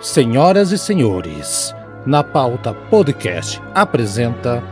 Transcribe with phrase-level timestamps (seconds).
[0.00, 1.74] Senhoras e senhores,
[2.06, 4.62] na pauta podcast apresenta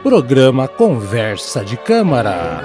[0.00, 2.62] programa Conversa de Câmara.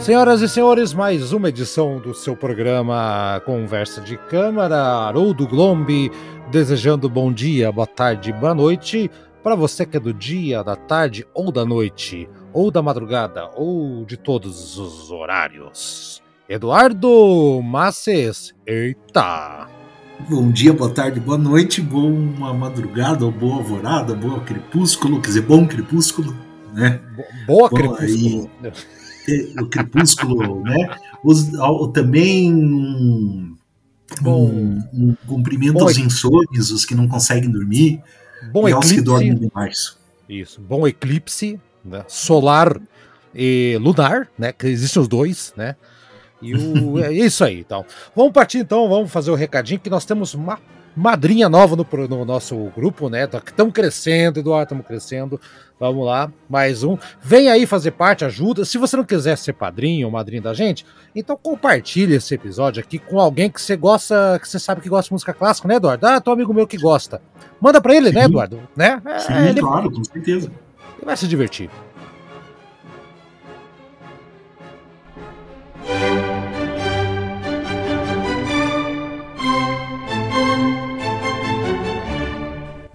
[0.00, 6.10] Senhoras e senhores, mais uma edição do seu programa Conversa de Câmara, Haroldo Glombi,
[6.50, 9.08] desejando bom dia, boa tarde, boa noite
[9.44, 14.04] para você que é do dia, da tarde ou da noite, ou da madrugada, ou
[14.04, 16.21] de todos os horários.
[16.52, 19.70] Eduardo Masses, eita!
[20.28, 25.66] Bom dia, boa tarde, boa noite, boa madrugada, boa alvorada, boa crepúsculo, quer dizer, bom
[25.66, 26.36] crepúsculo,
[26.74, 27.00] né?
[27.46, 28.50] Boa Bom, crepúsculo.
[28.60, 30.94] Aí, o crepúsculo, né?
[31.24, 31.50] Os,
[31.94, 33.56] também um,
[34.22, 38.02] um, um cumprimento bom, aos insônios, os que não conseguem dormir,
[38.52, 39.96] bom e aos que dormem demais.
[40.28, 42.04] Isso, bom eclipse né?
[42.06, 42.78] solar
[43.34, 44.52] e lunar, né?
[44.52, 45.76] Que existem os dois, né?
[46.42, 47.84] E o, é isso aí, então.
[48.14, 50.58] Vamos partir então, vamos fazer o recadinho que nós temos uma
[50.94, 53.24] madrinha nova no, no nosso grupo, né?
[53.24, 55.40] Estamos crescendo, Eduardo, estamos crescendo.
[55.78, 56.96] Vamos lá, mais um.
[57.20, 58.64] Vem aí fazer parte, ajuda.
[58.64, 62.98] Se você não quiser ser padrinho ou madrinha da gente, então compartilhe esse episódio aqui
[62.98, 66.06] com alguém que você gosta, que você sabe que gosta de música clássica, né, Eduardo?
[66.06, 67.20] Ah, teu amigo meu que gosta.
[67.60, 68.18] Manda para ele, né, Sim.
[68.18, 68.60] né, Eduardo?
[68.76, 69.02] Né?
[69.18, 69.60] Sim, é, ele...
[69.60, 70.46] claro, com certeza.
[70.98, 71.70] Ele vai se divertir.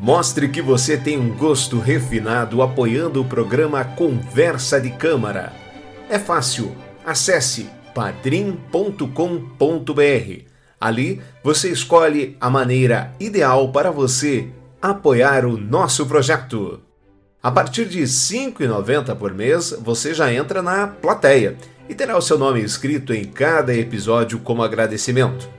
[0.08, 5.52] Mostre que você tem um gosto refinado apoiando o programa Conversa de Câmara.
[6.10, 6.74] É fácil.
[7.06, 9.12] Acesse padrim.com.br.
[10.80, 14.48] Ali você escolhe a maneira ideal para você
[14.82, 16.80] apoiar o nosso projeto.
[17.44, 21.58] A partir de R$ 5,90 por mês, você já entra na plateia
[21.90, 25.50] e terá o seu nome escrito em cada episódio como agradecimento.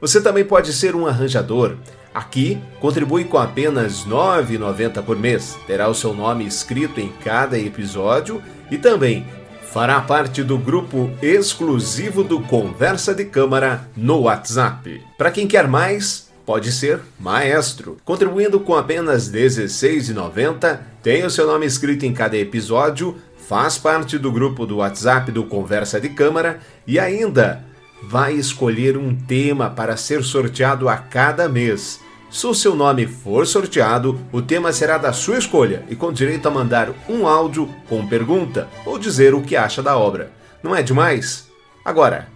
[0.00, 1.76] Você também pode ser um arranjador
[2.16, 5.58] Aqui, contribui com apenas R$ 9,90 por mês.
[5.66, 9.26] Terá o seu nome escrito em cada episódio e também
[9.70, 15.04] fará parte do grupo exclusivo do Conversa de Câmara no WhatsApp.
[15.18, 17.98] Para quem quer mais, pode ser maestro.
[18.02, 23.14] Contribuindo com apenas R$ 16,90, tem o seu nome escrito em cada episódio,
[23.46, 27.62] faz parte do grupo do WhatsApp do Conversa de Câmara e ainda
[28.02, 32.00] vai escolher um tema para ser sorteado a cada mês.
[32.30, 36.46] Se o seu nome for sorteado, o tema será da sua escolha e com direito
[36.46, 40.32] a mandar um áudio com pergunta ou dizer o que acha da obra.
[40.62, 41.46] Não é demais?
[41.84, 42.28] Agora,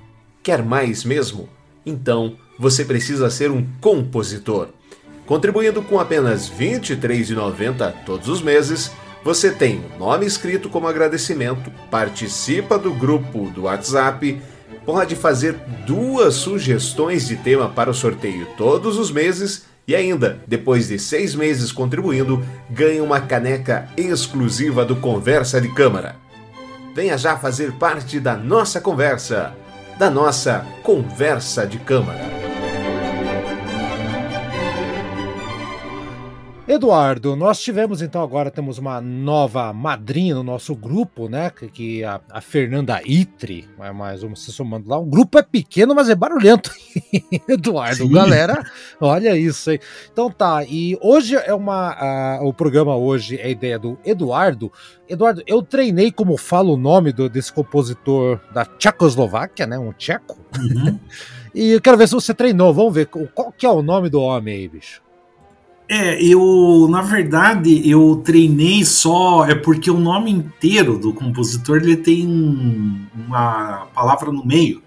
[0.43, 1.49] quer mais mesmo?
[1.85, 4.69] Então você precisa ser um compositor.
[5.27, 8.91] Contribuindo com apenas R$ 23,90 todos os meses,
[9.23, 14.41] você tem o nome escrito como agradecimento, participa do grupo do WhatsApp,
[14.85, 15.55] pode fazer
[15.87, 21.35] duas sugestões de tema para o sorteio todos os meses e ainda, depois de seis
[21.35, 26.17] meses contribuindo, ganha uma caneca exclusiva do Conversa de Câmara.
[26.95, 29.53] Venha já fazer parte da nossa conversa,
[29.99, 32.40] da nossa Conversa de Câmara.
[36.71, 41.51] Eduardo, nós tivemos então agora temos uma nova madrinha no nosso grupo, né?
[41.51, 44.97] Que, que a, a, Fernanda Itri, é mais uma se somando lá.
[44.97, 46.71] O grupo é pequeno, mas é barulhento.
[47.49, 48.13] Eduardo, Sim.
[48.13, 48.63] galera,
[49.01, 49.81] olha isso aí.
[50.13, 52.39] Então tá, e hoje é uma.
[52.41, 54.71] o programa hoje é a ideia do Eduardo.
[55.09, 59.77] Eduardo, eu treinei como falo o nome do, desse compositor da Tchecoslováquia, né?
[59.77, 60.39] Um tcheco.
[60.57, 61.01] Uhum.
[61.53, 62.73] e eu quero ver se você treinou.
[62.73, 65.03] Vamos ver qual que é o nome do homem aí, bicho.
[65.93, 71.97] É, eu, na verdade, eu treinei só, é porque o nome inteiro do compositor ele
[71.97, 72.29] tem
[73.13, 74.81] uma palavra no meio.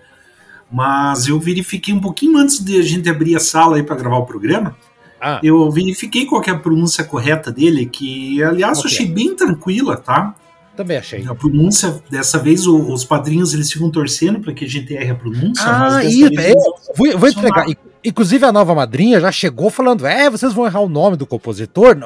[0.72, 4.16] Mas eu verifiquei um pouquinho antes de a gente abrir a sala aí para gravar
[4.16, 4.78] o programa.
[5.19, 5.42] Ah.
[5.44, 8.89] Eu verifiquei qual é a pronúncia correta dele, que aliás okay.
[8.89, 10.33] eu achei bem tranquila, tá?
[10.74, 11.27] Também achei.
[11.27, 15.12] A pronúncia, dessa vez, o, os padrinhos eles ficam torcendo para que a gente erre
[15.12, 15.66] a pronúncia.
[15.66, 16.54] Ah, isso, é,
[16.95, 17.66] vou, vou entregar.
[18.05, 21.97] Inclusive, a nova madrinha já chegou falando: é, vocês vão errar o nome do compositor.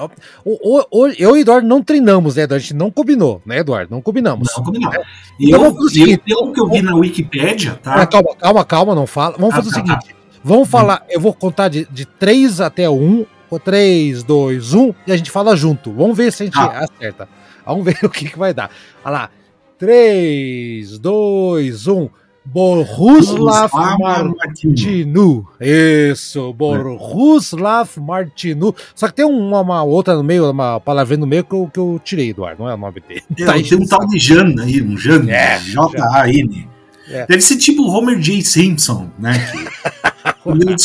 [0.46, 2.56] O, o, o, eu e o Eduardo não treinamos, né, Eduardo?
[2.56, 3.92] A gente não combinou, né, Eduardo?
[3.92, 4.50] Não combinamos.
[4.56, 4.96] Não combinamos.
[4.96, 5.02] É.
[5.40, 8.06] Então, eu, eu, pelo que eu vi na Wikipédia, tá?
[8.06, 9.36] calma, calma, calma, não fala.
[9.38, 10.40] Vamos ah, fazer tá, o seguinte: tá.
[10.44, 13.26] vamos falar, eu vou contar de, de 3 até 1.
[13.64, 15.94] 3, 2, 1, e a gente fala junto.
[15.94, 16.84] Vamos ver se a gente ah.
[16.84, 17.30] acerta.
[17.66, 18.70] Vamos ver o que, que vai dar.
[19.06, 19.30] Olha lá.
[19.78, 22.10] 3, 2, 1.
[22.52, 25.46] Boruslav Martinu.
[25.60, 28.74] Isso, Boruslav Martinu.
[28.96, 31.80] Só que tem uma, uma, outra no meio, uma palavra no meio que eu, que
[31.80, 32.64] eu tirei, Eduardo.
[32.64, 33.24] Não é o nome dele.
[33.38, 36.70] É, tá tem um tal de Jan aí, um Jan, é, J-A-N.
[37.10, 37.26] É.
[37.26, 38.42] Deve ser tipo o Homer J.
[38.42, 39.34] Simpson, né?
[40.52, 40.76] Ele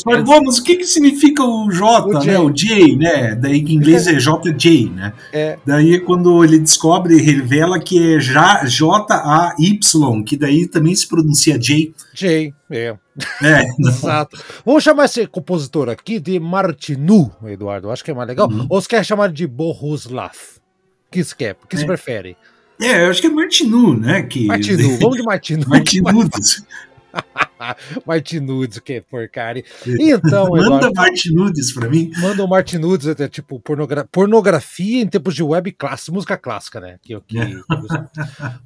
[0.44, 2.38] mas o que, que significa o J, o né?
[2.38, 3.34] O J, né?
[3.34, 5.12] Daí em inglês é JJ, né?
[5.32, 5.58] É.
[5.64, 11.94] Daí quando ele descobre, revela que é J-A-Y, que daí também se pronuncia J.
[12.14, 12.96] J, é.
[13.42, 13.62] É.
[13.78, 14.42] Exato.
[14.64, 17.90] Vamos chamar esse compositor aqui de Martinu, Eduardo.
[17.90, 18.48] Acho que é mais legal.
[18.48, 18.66] Uhum.
[18.68, 20.32] Ou você quer chamar de Bohuslav?
[20.32, 21.56] O que você quer?
[21.62, 21.86] O que você é.
[21.86, 22.36] prefere?
[22.80, 24.22] É, eu acho que é Martinu, né?
[24.22, 24.46] Que...
[24.46, 25.66] Martinu, vamos de Martinu.
[25.68, 26.64] Martinudos.
[28.06, 29.64] Martinudes, que porcaria.
[29.86, 32.10] Então, Manda Eduardo, Martinudes pra mim.
[32.18, 36.98] Manda o Martinudes, é tipo pornogra pornografia em tempos de web clássica, música clássica, né?
[37.02, 37.50] Que, que, é.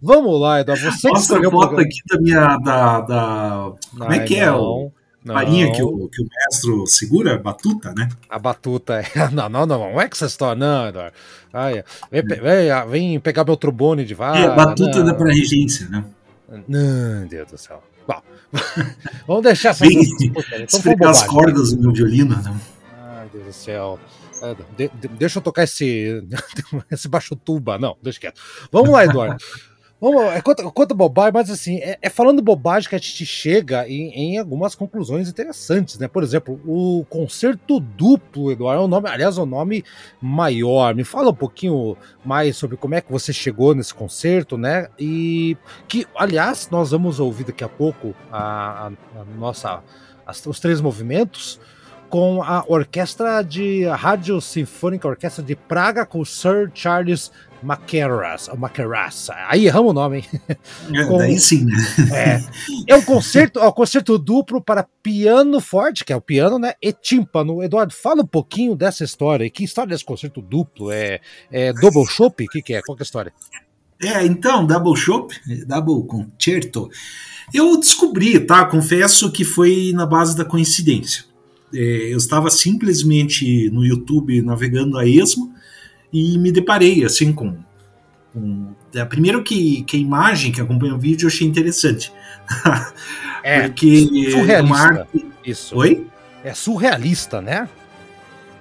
[0.01, 0.85] Vamos lá, Eduardo.
[0.91, 2.57] Você Mostra a foto aqui da minha.
[2.59, 3.73] Da, da...
[3.97, 4.51] Como é que é?
[4.51, 4.91] O...
[5.27, 8.09] Farinha que o, que o mestre segura, batuta, né?
[8.31, 9.05] A batuta, é.
[9.33, 11.17] Não, não, não, não é que essa história, não, Eduardo.
[11.53, 14.39] Ai, vem, vem, vem pegar meu trombone de vara.
[14.39, 15.07] É, batuta não.
[15.07, 16.05] da pra-regência, né?
[16.69, 17.83] Não, Deus do céu.
[18.07, 18.23] Bom,
[19.27, 19.85] vamos deixar essa.
[19.85, 20.01] Bem,
[20.69, 22.37] esfregar as cordas do meu violino.
[22.37, 22.61] Né?
[22.99, 23.99] Ai, Deus do céu.
[24.43, 26.23] É, de, de, deixa eu tocar esse,
[26.91, 27.79] esse baixo tuba.
[27.79, 28.41] Não, deixa quieto.
[28.71, 29.43] Vamos lá, Eduardo.
[29.99, 33.89] Vamos, é quanto, quanto bobagem, mas assim, é, é, falando bobagem que a gente chega
[33.89, 36.07] em, em, algumas conclusões interessantes, né?
[36.07, 39.83] Por exemplo, o concerto duplo, Eduardo, é um nome, aliás, é um nome
[40.21, 40.95] maior.
[40.95, 44.89] Me fala um pouquinho mais sobre como é que você chegou nesse concerto, né?
[44.99, 45.57] E
[45.89, 49.83] que, aliás, nós vamos ouvir daqui a pouco a, a, nossa,
[50.27, 51.59] as, os três movimentos
[52.11, 57.33] com a orquestra de a Rádio Sinfônica Orquestra de Praga com Sir Charles
[57.67, 59.29] Maqueras, Maqueras.
[59.49, 60.25] Aí erramos o nome, hein?
[60.95, 61.75] É, Com, Daí sim, né?
[62.87, 66.61] É, é um concerto, é um concerto duplo para piano forte, que é o piano,
[66.61, 66.75] né?
[66.81, 67.65] E tímpano.
[67.65, 69.51] Eduardo, fala um pouquinho dessa história.
[69.51, 70.93] Que história desse concerto duplo?
[70.93, 71.21] É,
[71.51, 72.45] é double chop?
[72.45, 72.83] O que, que é?
[72.83, 73.33] Qual que é a história?
[74.01, 75.35] É, então, double chop,
[75.67, 76.89] double concerto.
[77.53, 78.65] Eu descobri, tá?
[78.67, 81.25] Confesso que foi na base da coincidência.
[81.75, 85.53] É, eu estava simplesmente no YouTube navegando a esmo
[86.17, 87.57] e me deparei assim com,
[88.33, 92.11] com é, primeiro que, que a imagem que acompanha o vídeo eu achei interessante.
[93.43, 94.63] É porque surrealista.
[94.63, 95.27] uma arte...
[95.45, 95.77] isso.
[95.77, 96.07] Oi?
[96.43, 97.69] É surrealista né?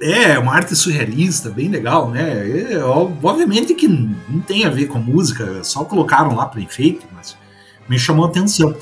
[0.01, 2.73] É uma arte surrealista bem legal né?
[2.73, 7.05] É, obviamente que não tem a ver com a música só colocaram lá para enfeite
[7.15, 7.37] mas
[7.87, 8.75] me chamou a atenção.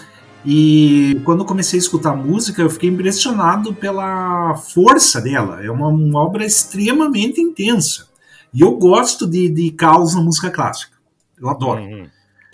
[0.45, 5.63] E quando comecei a escutar música, eu fiquei impressionado pela força dela.
[5.63, 8.07] É uma, uma obra extremamente intensa.
[8.53, 10.97] E eu gosto de, de caos na música clássica.
[11.39, 11.81] Eu adoro.
[11.81, 12.07] Uhum.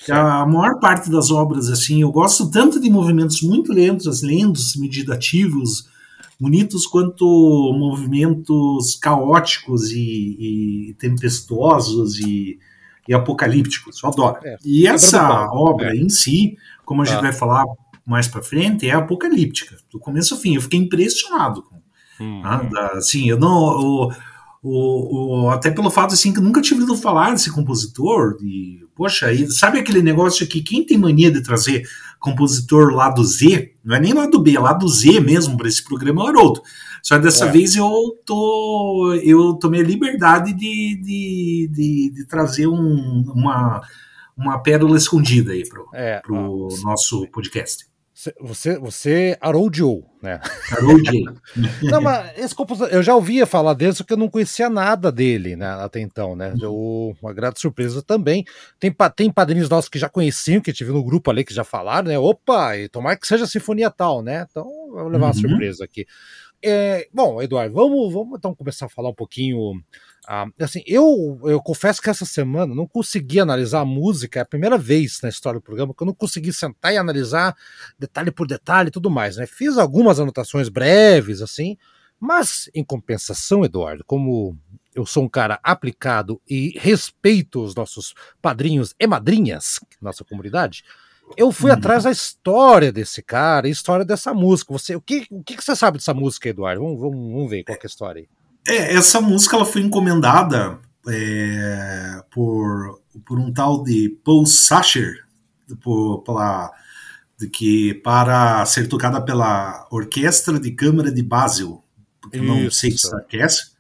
[0.10, 5.90] A maior parte das obras, assim, eu gosto tanto de movimentos muito lentos, lentos, meditativos,
[6.40, 7.26] bonitos, quanto
[7.78, 12.58] movimentos caóticos e, e tempestuosos e,
[13.08, 14.02] e, apocalípticos.
[14.02, 14.38] Eu adoro.
[14.44, 15.98] É, e essa obra é.
[15.98, 17.24] em si, como a gente tá.
[17.24, 17.66] vai falar
[18.06, 20.56] mais para frente, é apocalíptica, do começo ao fim.
[20.56, 21.80] Eu fiquei impressionado com.
[22.22, 22.42] Uhum.
[22.44, 23.82] Ah, assim, eu não.
[23.82, 24.12] Eu,
[24.62, 29.32] o, o, até pelo fato assim que nunca tinha ouvido falar desse compositor e poxa
[29.32, 31.84] e sabe aquele negócio que quem tem mania de trazer
[32.20, 33.74] compositor lá do Z?
[33.84, 36.62] Não é nem lá do B é lá do Z mesmo para esse programa outro.
[37.02, 37.52] Só dessa é.
[37.52, 37.90] vez eu
[38.26, 43.82] tô eu tomei a liberdade de, de, de, de trazer um, uma
[44.38, 47.86] uma pérola escondida aí pro, é, pro nosso podcast
[48.42, 50.42] você, você aroldeou, né?
[50.72, 51.24] Aroldeei.
[51.84, 55.12] não, mas esse compositor, eu já ouvia falar dele, só que eu não conhecia nada
[55.12, 56.54] dele, né, até então, né?
[56.58, 58.44] Deu uma grande surpresa também.
[58.80, 62.10] Tem, tem padrinhos nossos que já conheciam, que tive no grupo ali, que já falaram,
[62.10, 62.20] né?
[62.20, 64.46] Opa, e tomara que seja sinfonia tal, né?
[64.50, 65.34] Então, vou levar uma uhum.
[65.34, 66.06] surpresa aqui.
[66.62, 69.82] É, bom, Eduardo, vamos, vamos então começar a falar um pouquinho
[70.32, 74.46] ah, assim, eu, eu confesso que essa semana não consegui analisar a música, é a
[74.46, 77.58] primeira vez na história do programa que eu não consegui sentar e analisar
[77.98, 79.48] detalhe por detalhe e tudo mais, né?
[79.48, 81.76] Fiz algumas anotações breves, assim,
[82.20, 84.56] mas em compensação, Eduardo, como
[84.94, 90.84] eu sou um cara aplicado e respeito os nossos padrinhos e madrinhas, nossa comunidade,
[91.36, 91.74] eu fui hum.
[91.74, 94.72] atrás da história desse cara, a história dessa música.
[94.74, 96.84] Você, o que, o que você sabe dessa música, Eduardo?
[96.84, 98.39] Vamos, vamos, vamos ver qual é a história aí.
[98.68, 105.26] É, essa música ela foi encomendada é, por, por um tal de Paul Sacher,
[105.82, 106.72] por, pela,
[107.40, 111.84] de que, para ser tocada pela Orquestra de Câmara de Basel,
[112.22, 113.80] porque eu não sei se orquestra.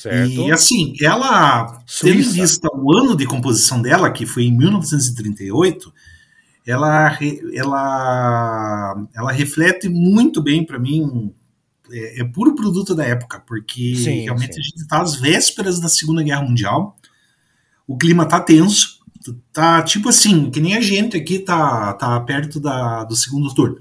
[0.00, 0.32] Certo.
[0.32, 5.92] E assim, ela, tendo em vista o ano de composição dela, que foi em 1938,
[6.66, 7.18] ela,
[7.54, 11.32] ela, ela reflete muito bem para mim
[11.94, 14.60] é, é, puro produto da época, porque sim, realmente sim.
[14.60, 16.96] a gente está às vésperas da Segunda Guerra Mundial,
[17.86, 19.00] o clima está tenso,
[19.52, 23.80] tá tipo assim, que nem a gente aqui tá, tá perto da, do segundo turno.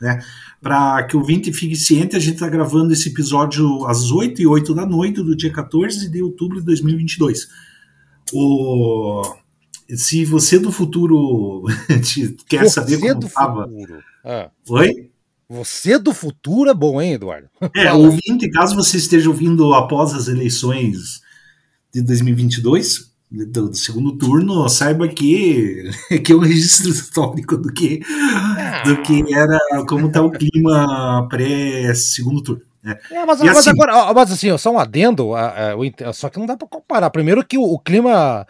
[0.00, 0.20] Né?
[0.60, 4.46] Para que o vinte fique ciente, a gente está gravando esse episódio às 8 e
[4.46, 7.48] 8 da noite do dia 14 de outubro de 2022.
[8.32, 9.22] O...
[9.94, 11.64] Se você do futuro
[12.48, 13.70] quer você saber como estava.
[14.24, 14.50] Ah.
[14.68, 15.11] Oi?
[15.52, 17.46] Você do futuro é bom, hein, Eduardo?
[17.76, 21.20] É, ouvinte, caso você esteja ouvindo após as eleições
[21.92, 25.90] de 2022, do, do, segundo turno, saiba que,
[26.24, 28.82] que é um registro histórico do que, ah.
[28.86, 32.71] do que era, como está o clima pré-segundo turno.
[32.84, 35.30] É, é mas, mas assim, agora, mas assim, só um adendo,
[36.12, 37.10] só que não dá para comparar.
[37.10, 38.44] Primeiro que o, o, clima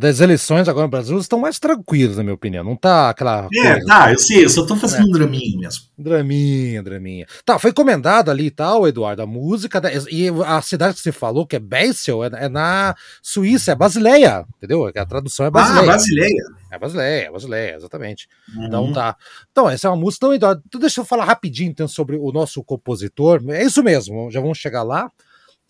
[0.00, 2.64] das eleições agora no Brasil estão mais tranquilos, na minha opinião.
[2.64, 3.46] Não tá aquela.
[3.52, 5.08] É, coisa, tá, eu sei, eu só tô fazendo é.
[5.08, 5.84] um draminha mesmo.
[5.98, 7.26] Draminha, draminha.
[7.44, 9.80] Tá, foi encomendado ali e tal, Eduardo, a música.
[9.80, 13.74] Da, e a cidade que você falou, que é Basel, é, é na Suíça, é
[13.74, 14.86] Basileia, entendeu?
[14.86, 15.82] A tradução é Basileia.
[15.82, 16.44] Ah, Basileia.
[16.74, 18.28] É Basileia, Basileia, exatamente.
[18.54, 18.66] Uhum.
[18.66, 19.16] Então tá.
[19.50, 20.26] Então, essa é uma música.
[20.26, 23.42] Então, Eduardo, então deixa eu falar rapidinho então, sobre o nosso compositor.
[23.50, 25.10] É isso mesmo, já vamos chegar lá.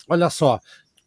[0.07, 0.59] Olha só,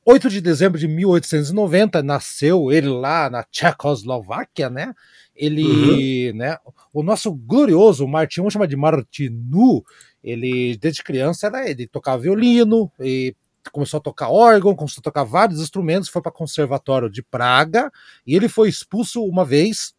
[0.04, 4.94] 8 de dezembro de 1890 nasceu ele lá na Tchecoslováquia, né?
[5.36, 6.38] Ele, uhum.
[6.38, 6.56] né?
[6.92, 9.84] O nosso glorioso Martin, vamos chamar de Martinu,
[10.24, 13.36] ele desde criança era ele tocava violino e
[13.70, 17.90] começou a tocar órgão, começou a tocar vários instrumentos, foi para conservatório de Praga
[18.26, 19.94] e ele foi expulso uma vez.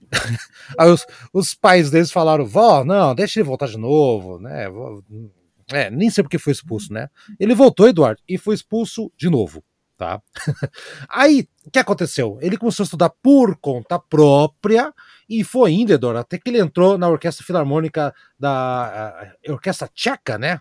[0.78, 4.66] Os, os pais deles falaram: "Vó, não, deixa ele voltar de novo, né?
[5.72, 7.08] É, nem sei porque foi expulso, né?
[7.40, 9.64] Ele voltou, Eduardo, e foi expulso de novo,
[9.96, 10.20] tá?
[11.08, 12.38] Aí, o que aconteceu?
[12.42, 14.92] Ele começou a estudar por conta própria
[15.28, 20.60] e foi indo, Eduardo, até que ele entrou na Orquestra Filarmônica da Orquestra Tcheca, né?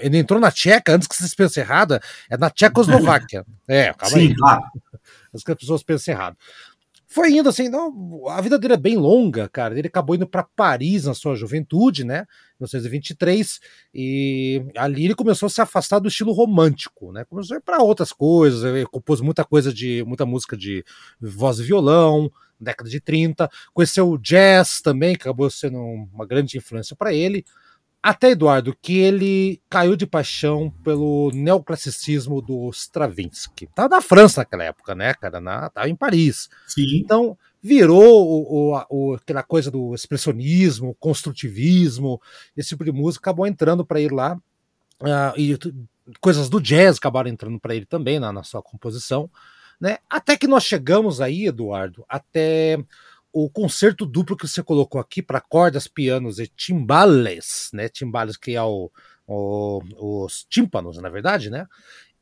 [0.00, 3.44] Ele entrou na Tcheca antes que vocês pensem errada, é na Tchecoslováquia.
[3.68, 4.34] É, calma Sim, aí.
[4.36, 4.62] Claro.
[5.34, 6.36] Antes que as pessoas pensem errado
[7.16, 9.78] foi indo assim, não, a vida dele é bem longa, cara.
[9.78, 12.26] Ele acabou indo para Paris na sua juventude, né?
[12.60, 13.60] 1923,
[13.94, 17.24] e ali ele começou a se afastar do estilo romântico, né?
[17.24, 20.84] Começou a ir para outras coisas, ele compôs muita coisa de muita música de
[21.18, 26.56] voz e violão, década de 30, conheceu o jazz também, que acabou sendo uma grande
[26.56, 27.44] influência para ele.
[28.02, 33.66] Até, Eduardo, que ele caiu de paixão pelo neoclassicismo do Stravinsky.
[33.74, 35.40] Tava na França naquela época, né, cara?
[35.40, 36.48] Na, tava em Paris.
[36.68, 36.98] Sim.
[36.98, 42.20] Então, virou o, o, aquela coisa do expressionismo, construtivismo,
[42.56, 44.38] esse tipo de música acabou entrando para ir lá.
[45.00, 45.58] Uh, e
[46.20, 49.28] coisas do jazz acabaram entrando para ele também na, na sua composição.
[49.80, 49.98] Né?
[50.08, 52.78] Até que nós chegamos aí, Eduardo, até
[53.32, 57.86] o concerto duplo que você colocou aqui para cordas, pianos e timbales, né?
[57.86, 58.90] Timbales que é o,
[59.26, 59.82] o,
[60.24, 61.66] os tímpanos, na verdade, né?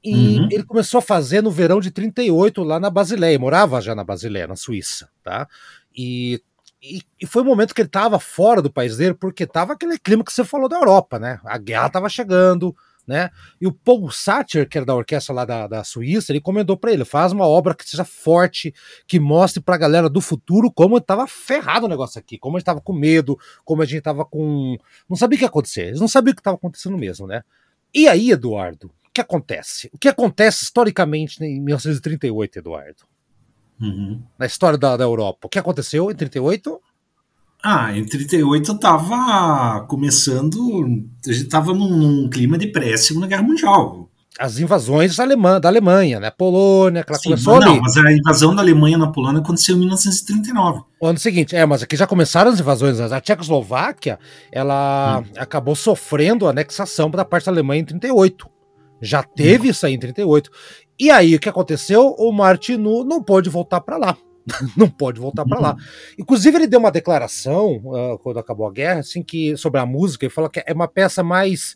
[0.03, 0.49] E uhum.
[0.51, 4.49] ele começou a fazer no verão de 38 lá na Basileia, morava já na Basileia,
[4.49, 5.49] na Suíça, tá?
[5.97, 6.43] E,
[6.83, 9.73] e, e foi o um momento que ele estava fora do país dele, porque tava
[9.73, 11.41] aquele clima que você falou da Europa, né?
[11.45, 13.31] A guerra estava chegando, né?
[13.61, 16.93] E o Paul Sacher, que era da orquestra lá da, da Suíça, ele encomendou para
[16.93, 18.75] ele: faz uma obra que seja forte,
[19.07, 22.59] que mostre para a galera do futuro como estava ferrado o negócio aqui, como a
[22.59, 24.77] gente estava com medo, como a gente estava com.
[25.09, 27.43] Não sabia o que ia acontecer, eles não sabiam o que estava acontecendo mesmo, né?
[27.93, 29.89] E aí, Eduardo, o que acontece?
[29.93, 33.05] O que acontece historicamente em 1938, Eduardo?
[33.81, 34.23] Uhum.
[34.39, 35.47] Na história da, da Europa.
[35.47, 36.81] O que aconteceu em 38?
[37.64, 40.59] Ah, em 38 eu tava começando.
[41.26, 44.11] A gente tava num, num clima de pré-segunda guerra mundial.
[44.38, 46.30] As invasões alemã, da Alemanha, né?
[46.30, 47.75] Polônia, aquela Sim, começou mas, ali.
[47.75, 50.83] Não, mas a invasão da Alemanha na Polônia aconteceu em 1939.
[51.00, 53.00] O ano seguinte, é, mas aqui já começaram as invasões.
[53.00, 54.18] A Tchecoslováquia,
[54.52, 55.33] ela hum.
[55.38, 58.47] acabou sofrendo a anexação da parte da Alemanha em 38.
[59.00, 59.71] Já teve hum.
[59.71, 60.50] isso aí em 38.
[61.00, 62.14] E aí, o que aconteceu?
[62.18, 64.18] O Martinu não pôde voltar para lá.
[64.77, 65.73] não pode voltar para lá.
[65.73, 65.79] Uhum.
[66.19, 70.25] Inclusive, ele deu uma declaração uh, quando acabou a guerra, assim, que sobre a música,
[70.25, 71.75] ele fala que é uma peça mais.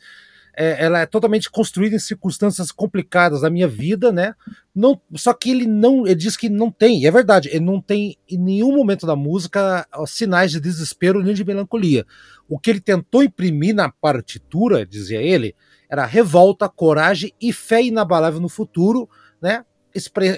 [0.61, 4.35] É, ela é totalmente construída em circunstâncias complicadas da minha vida, né?
[4.75, 7.81] Não, só que ele não, ele diz que não tem, e é verdade, ele não
[7.81, 12.05] tem em nenhum momento da música sinais de desespero nem de melancolia.
[12.49, 15.55] O que ele tentou imprimir na partitura, dizia ele,
[15.89, 19.09] era revolta, coragem e fé inabalável no futuro,
[19.41, 19.65] né?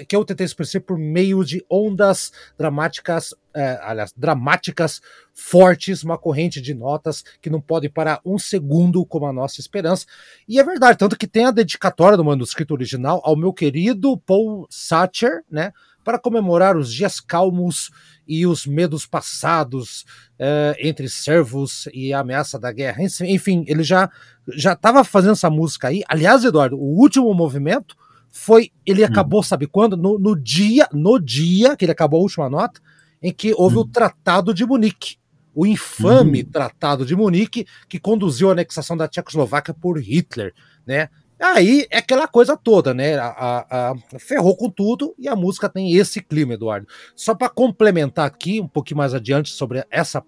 [0.07, 5.01] Que eu tentei expressar por meio de ondas dramáticas, é, aliás, dramáticas,
[5.33, 10.05] fortes, uma corrente de notas que não pode parar um segundo como a nossa esperança.
[10.47, 14.67] E é verdade, tanto que tem a dedicatória do manuscrito original ao meu querido Paul
[14.69, 15.73] Sacher, né?
[16.03, 17.91] Para comemorar os dias calmos
[18.27, 20.03] e os medos passados
[20.39, 23.03] é, entre servos e a ameaça da guerra.
[23.03, 24.09] Enfim, ele já
[24.53, 26.01] já estava fazendo essa música aí.
[26.07, 27.95] Aliás, Eduardo, o último movimento
[28.31, 28.71] foi.
[28.85, 29.97] Ele acabou, sabe quando?
[29.97, 32.81] No, no, dia, no dia que ele acabou a última nota,
[33.21, 35.17] em que houve o Tratado de Munique.
[35.53, 40.53] O infame Tratado de Munique, que conduziu a anexação da Tchecoslováquia por Hitler,
[40.85, 41.09] né?
[41.41, 43.17] Aí é aquela coisa toda, né?
[43.17, 46.87] A, a, a, ferrou com tudo e a música tem esse clima, Eduardo.
[47.15, 50.23] Só para complementar aqui, um pouquinho mais adiante, sobre essa,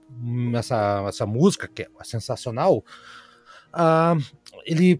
[0.56, 2.84] essa, essa música, que é sensacional,
[3.74, 4.20] uh,
[4.66, 5.00] ele.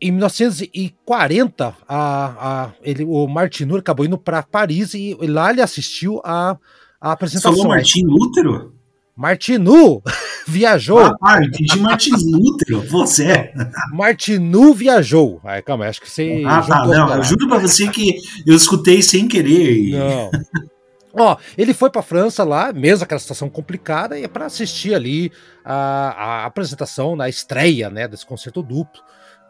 [0.00, 1.96] Em 1940, a,
[2.38, 6.56] a, ele, o Martinur acabou indo para Paris e lá ele assistiu a,
[7.00, 7.52] a apresentação.
[7.52, 8.74] Você falou Martin Lutero?
[9.16, 10.02] Martinu
[10.46, 11.16] viajou.
[11.22, 13.24] Ah, entendi Martin Lutero, você.
[13.24, 13.54] é.
[13.92, 15.40] Martinu viajou.
[15.42, 16.42] Aí, calma, acho que você.
[16.46, 17.14] Ah, tá, não.
[17.14, 19.78] Eu juro pra você que eu escutei sem querer.
[19.78, 19.92] E...
[19.92, 20.30] Não.
[21.18, 25.32] Ó, ele foi para França lá, mesmo aquela situação complicada, e é para assistir ali
[25.64, 29.00] a, a, apresentação na estreia, né, desse concerto duplo.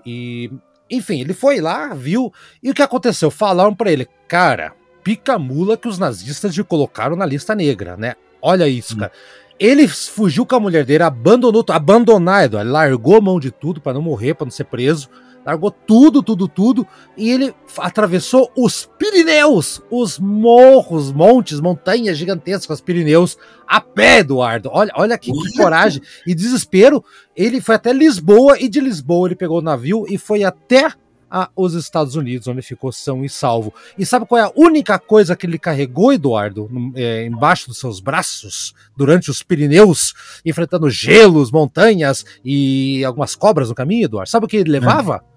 [0.06, 0.50] E,
[0.90, 2.32] enfim, ele foi lá, viu,
[2.62, 3.30] e o que aconteceu?
[3.30, 4.72] Falaram para ele, cara,
[5.02, 8.14] pica mula que os nazistas te colocaram na lista negra, né?
[8.40, 9.00] Olha isso, hum.
[9.00, 9.12] cara.
[9.58, 14.02] Ele fugiu com a mulher dele, abandonou, abandonado, largou a mão de tudo para não
[14.02, 15.08] morrer, para não ser preso,
[15.46, 16.84] largou tudo, tudo, tudo,
[17.16, 24.68] e ele atravessou os Pirineus, os morros, montes, montanhas gigantescas, Pirineus, a pé, Eduardo.
[24.72, 27.04] Olha, olha que, que coragem e desespero.
[27.36, 30.92] Ele foi até Lisboa e de Lisboa ele pegou o navio e foi até
[31.28, 33.74] aos Estados Unidos, onde ficou são e salvo.
[33.98, 38.00] E sabe qual é a única coisa que ele carregou, Eduardo, é, embaixo dos seus
[38.00, 44.30] braços, durante os Pirineus, enfrentando gelos, montanhas e algumas cobras no caminho, Eduardo?
[44.30, 45.22] Sabe o que ele levava?
[45.32, 45.36] É.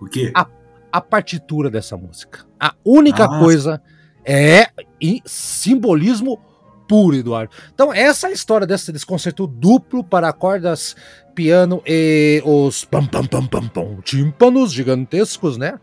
[0.00, 0.30] O quê?
[0.34, 0.46] A,
[0.92, 2.46] a partitura dessa música.
[2.58, 3.44] A única Nossa.
[3.44, 3.82] coisa
[4.24, 4.68] é
[5.24, 6.38] simbolismo
[6.88, 7.52] puro, Eduardo.
[7.72, 10.96] Então, essa é a história desse, desse concerto duplo para cordas,
[11.34, 15.78] piano e os pam, pam, pam, pam, pam, tímpanos gigantescos, né?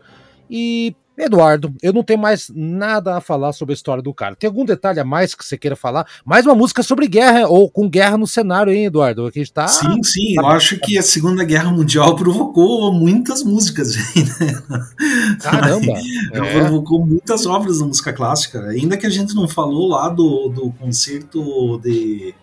[0.50, 4.36] E Eduardo, eu não tenho mais nada a falar sobre a história do cara.
[4.36, 6.06] Tem algum detalhe a mais que você queira falar?
[6.24, 9.26] Mais uma música sobre guerra, ou com guerra no cenário, hein, Eduardo?
[9.26, 9.66] Aqui está.
[9.66, 10.34] Sim, sim.
[10.34, 10.42] Tá...
[10.42, 13.96] Eu acho que a Segunda Guerra Mundial provocou muitas músicas.
[13.96, 14.62] Né?
[15.40, 15.94] Caramba!
[16.32, 16.60] é.
[16.60, 18.60] Provocou muitas obras da música clássica.
[18.68, 22.34] Ainda que a gente não falou lá do, do concerto de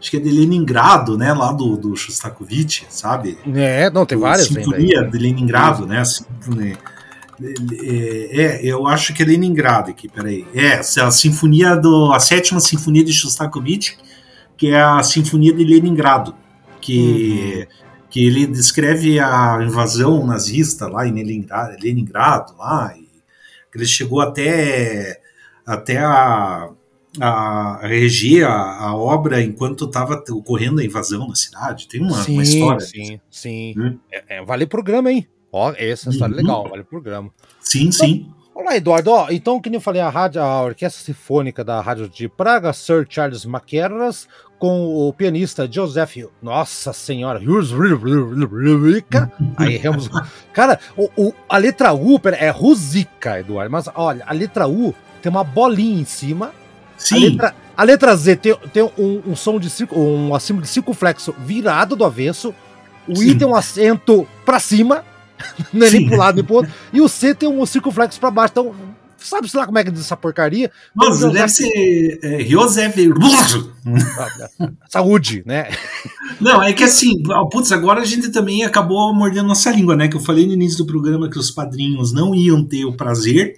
[0.00, 1.32] acho que é de Leningrado, né?
[1.32, 3.36] Lá do, do Shostakovich, sabe?
[3.54, 4.46] É, não, tem várias.
[4.46, 6.02] Sinfonia de Leningrado, né?
[6.04, 6.99] Sinfonia, é,
[7.42, 10.46] é, eu acho que é Leningrado aqui, peraí.
[10.54, 12.12] É, a sinfonia do.
[12.12, 13.96] A sétima sinfonia de Shostakovich,
[14.56, 16.34] que é a Sinfonia de Leningrado,
[16.80, 18.04] que, uhum.
[18.10, 23.08] que ele descreve a invasão nazista lá em Leningrado, Leningrado lá, e
[23.74, 25.20] ele chegou até,
[25.64, 26.68] até a,
[27.18, 31.88] a reger a, a obra enquanto estava ocorrendo a invasão na cidade.
[31.88, 32.80] Tem uma, sim, uma história.
[32.80, 33.74] Sim, sim.
[33.78, 33.98] Hum?
[34.12, 35.26] É, é, vale programa, hein?
[35.52, 36.42] Ó, essa história é uhum.
[36.42, 37.30] legal, vale programa.
[37.60, 38.30] Sim, então, sim.
[38.54, 39.10] Olá, Eduardo.
[39.10, 42.72] Ó, então, que nem eu falei, a, rádio, a Orquestra Sinfônica da Rádio de Praga,
[42.72, 46.16] Sir Charles Maqueras, com o pianista Joseph.
[46.42, 47.40] Nossa Senhora,
[49.56, 50.08] aí erramos.
[50.52, 55.30] Cara, o, o, a letra U é Rusica, Eduardo, mas olha, a letra U tem
[55.30, 56.52] uma bolinha em cima.
[56.96, 57.16] Sim.
[57.16, 60.68] A letra, a letra Z tem, tem um, um som de circo, um acima de
[60.68, 62.54] circunflexo virado do avesso.
[63.08, 63.30] O Sim.
[63.30, 65.02] I tem um acento para cima
[65.72, 66.72] não é nem pro lado nem pro outro.
[66.92, 68.52] E o C tem um circunflexo pra baixo.
[68.52, 68.74] Então,
[69.18, 70.70] sabe-se lá como é que diz essa porcaria?
[70.94, 72.94] Nossa, deve ser é, Josef.
[74.88, 75.70] Saúde, né?
[76.40, 80.08] Não, é que assim, putz, agora a gente também acabou mordendo nossa língua, né?
[80.08, 83.56] Que eu falei no início do programa que os padrinhos não iam ter o prazer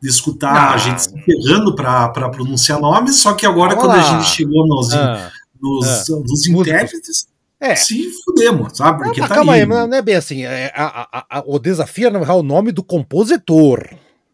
[0.00, 0.74] de escutar ah.
[0.74, 4.66] a gente se ferrando para pronunciar nomes, só que agora, Vamos quando a gente chegou
[4.66, 5.30] nos, ah.
[5.60, 6.22] nos, ah.
[6.24, 7.26] nos intérpretes
[7.60, 7.74] é.
[7.74, 9.04] Se fudemos, sabe?
[9.04, 10.44] Porque ah, tá calma aí, não é bem assim.
[10.44, 13.88] É, a, a, a, o desafio é não o nome do compositor.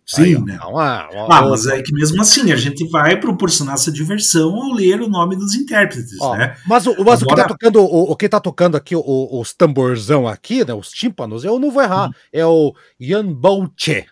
[0.07, 0.59] Sim, aí, né?
[0.61, 4.73] Não, ah, ah, mas é que mesmo assim a gente vai proporcionar essa diversão ao
[4.73, 6.55] ler o nome dos intérpretes, ó, né?
[6.67, 7.25] Mas, o, mas Agora...
[7.25, 10.75] o que tá tocando, o, o que tá tocando aqui, o, os tamborzão aqui, né?
[10.75, 12.11] Os tímpanos, eu não vou errar.
[12.11, 12.13] Hum.
[12.31, 14.05] É o Jan Bouche.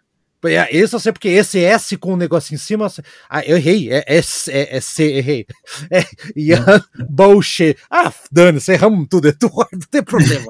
[0.44, 2.90] É, esse eu sei porque esse S com o negócio em cima.
[3.28, 3.90] Ah, eu errei.
[3.90, 5.46] É, é, é, é C, errei.
[5.90, 6.04] É
[6.36, 7.76] Ian Bullshit.
[7.90, 9.28] Ah, dane-se, erramos tudo.
[9.32, 10.46] É tudo, não tem problema.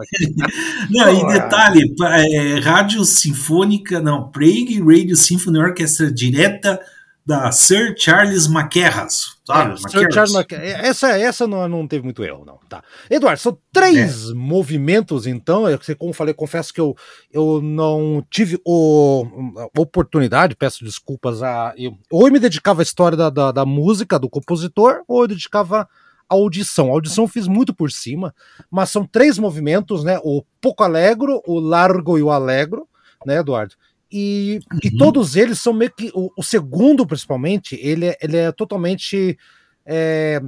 [0.91, 6.81] não, e detalhe: é, Rádio Sinfônica, não, Prague Radio Symphony Orchestra direta
[7.25, 9.75] da Sir Charles Maquerras, sabe?
[9.75, 10.35] É, Sir Charles.
[10.51, 12.59] É, essa, essa não, não teve muito erro, não.
[12.69, 12.83] Tá.
[13.09, 14.35] Eduardo, são três é.
[14.35, 15.69] movimentos, então.
[15.69, 16.97] Eu, como eu falei, confesso que eu,
[17.33, 19.25] eu não tive o,
[19.57, 23.65] a oportunidade, peço desculpas, a, eu, ou eu me dedicava à história da, da, da
[23.65, 25.89] música, do compositor, ou eu dedicava
[26.29, 26.89] à audição.
[26.89, 28.35] A audição eu fiz muito por cima,
[28.69, 30.19] mas são três movimentos, né?
[30.25, 32.89] O pouco alegro, o largo e o alegro,
[33.25, 33.75] né, Eduardo?
[34.13, 34.79] E, uhum.
[34.83, 36.11] e todos eles são meio que.
[36.15, 39.39] O, o, segundo, principalmente, ele é, ele é totalmente.
[39.87, 40.41] É,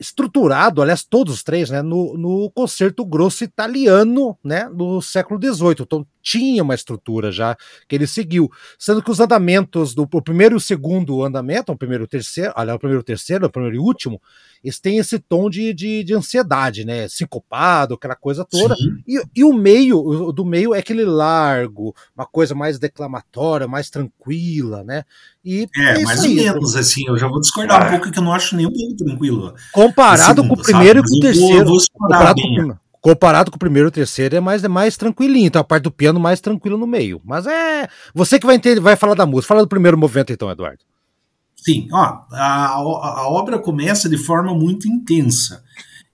[0.00, 5.76] estruturado, aliás, todos os três, né, no, no concerto grosso italiano, né, do século XVIII.
[5.80, 7.56] Então tinha uma estrutura já
[7.88, 11.76] que ele seguiu, sendo que os andamentos do o primeiro e o segundo andamento, o
[11.76, 14.20] primeiro e o terceiro, olha, o primeiro e o terceiro, o primeiro e o último,
[14.62, 18.74] eles têm esse tom de, de, de ansiedade, né, sincopado, aquela coisa toda.
[19.06, 23.88] E, e o meio, o do meio é aquele largo, uma coisa mais declamatória, mais
[23.88, 25.04] tranquila, né.
[25.42, 28.22] E é, é mais ou menos, assim, eu já vou discordar um pouco que eu
[28.22, 29.54] não acho nem um pouco tranquilo.
[29.72, 31.08] Comparado segundo, com o primeiro sabe?
[31.08, 31.64] e com o terceiro.
[31.64, 34.96] Vou, vou comparado, com, comparado com o primeiro e o terceiro é mais, é mais
[34.96, 37.20] tranquilinho, então a parte do piano mais tranquila no meio.
[37.24, 37.88] Mas é.
[38.14, 39.48] Você que vai entender, vai falar da música.
[39.48, 40.84] Fala do primeiro movimento, então, Eduardo.
[41.56, 45.62] Sim, ó, a, a obra começa de forma muito intensa.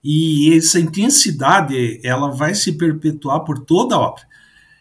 [0.03, 4.23] E essa intensidade ela vai se perpetuar por toda a obra.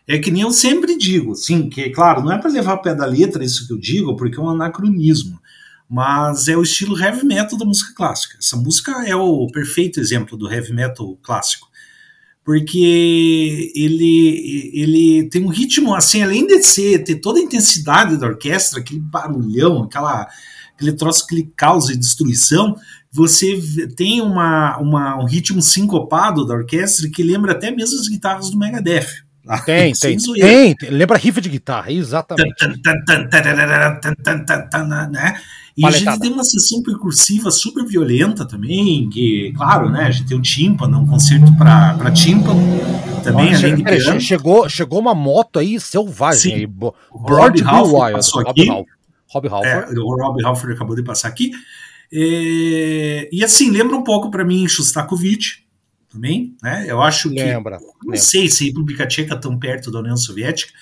[0.07, 3.07] É que nem eu sempre digo, sim, que claro, não é para levar pé da
[3.07, 5.41] letra isso que eu digo, porque é um anacronismo,
[5.89, 8.37] mas é o estilo heavy metal da música clássica.
[8.39, 11.69] Essa música é o perfeito exemplo do heavy metal clássico
[12.45, 18.27] porque ele, ele tem um ritmo, assim, além de ser, ter toda a intensidade da
[18.27, 20.29] orquestra, aquele barulhão, aquela,
[20.75, 22.77] aquele troço, aquele caos e destruição,
[23.11, 23.59] você
[23.97, 28.59] tem uma, uma, um ritmo sincopado da orquestra que lembra até mesmo as guitarras do
[28.59, 29.07] Megadeth.
[29.65, 32.67] Tem, tem, tem, tem, Lembra riff de guitarra, exatamente.
[35.09, 35.41] né?
[35.77, 40.05] E a gente tem uma sessão percursiva super violenta também, que, claro, né?
[40.05, 42.61] A gente tem o tímpano, um concerto para tímpano
[43.25, 44.21] também, Olha, além de piano.
[44.21, 46.59] Chegou, chegou uma moto aí selvagem Sim.
[46.61, 46.67] aí.
[46.67, 48.13] Broad Wild.
[48.13, 48.69] Passou aqui.
[49.29, 49.97] Rob Halford.
[49.97, 51.51] É, o Rob Halford acabou de passar aqui.
[52.13, 55.65] É, e assim, lembra um pouco para mim Shostakovich
[56.09, 56.87] também, né?
[56.89, 57.43] Eu acho que.
[57.43, 57.79] Lembra.
[57.81, 58.21] Não lembra.
[58.21, 60.73] sei se a República Tcheca tão perto da União Soviética,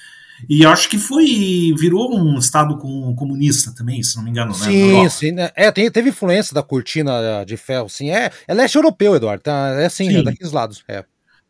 [0.49, 1.73] e acho que foi.
[1.79, 4.65] virou um estado com, comunista também, se não me engano, né?
[4.65, 5.33] Sim, sim.
[5.33, 5.51] Né?
[5.55, 8.11] É, teve influência da cortina de ferro, sim.
[8.11, 9.43] É, é leste europeu, Eduardo.
[9.43, 10.17] Tá, é assim, sim.
[10.17, 10.83] é daqueles lados.
[10.89, 11.05] É.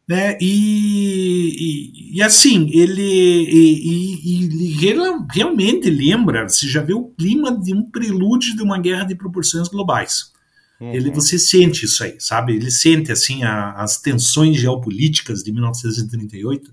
[0.09, 4.95] Né, e, e, e, assim, ele, e, e,
[5.33, 9.69] realmente lembra, você já vê o clima de um prelúdio de uma guerra de proporções
[9.69, 10.33] globais.
[10.81, 10.93] Uhum.
[10.93, 12.57] Ele, você sente isso aí, sabe?
[12.57, 16.71] Ele sente assim a, as tensões geopolíticas de 1938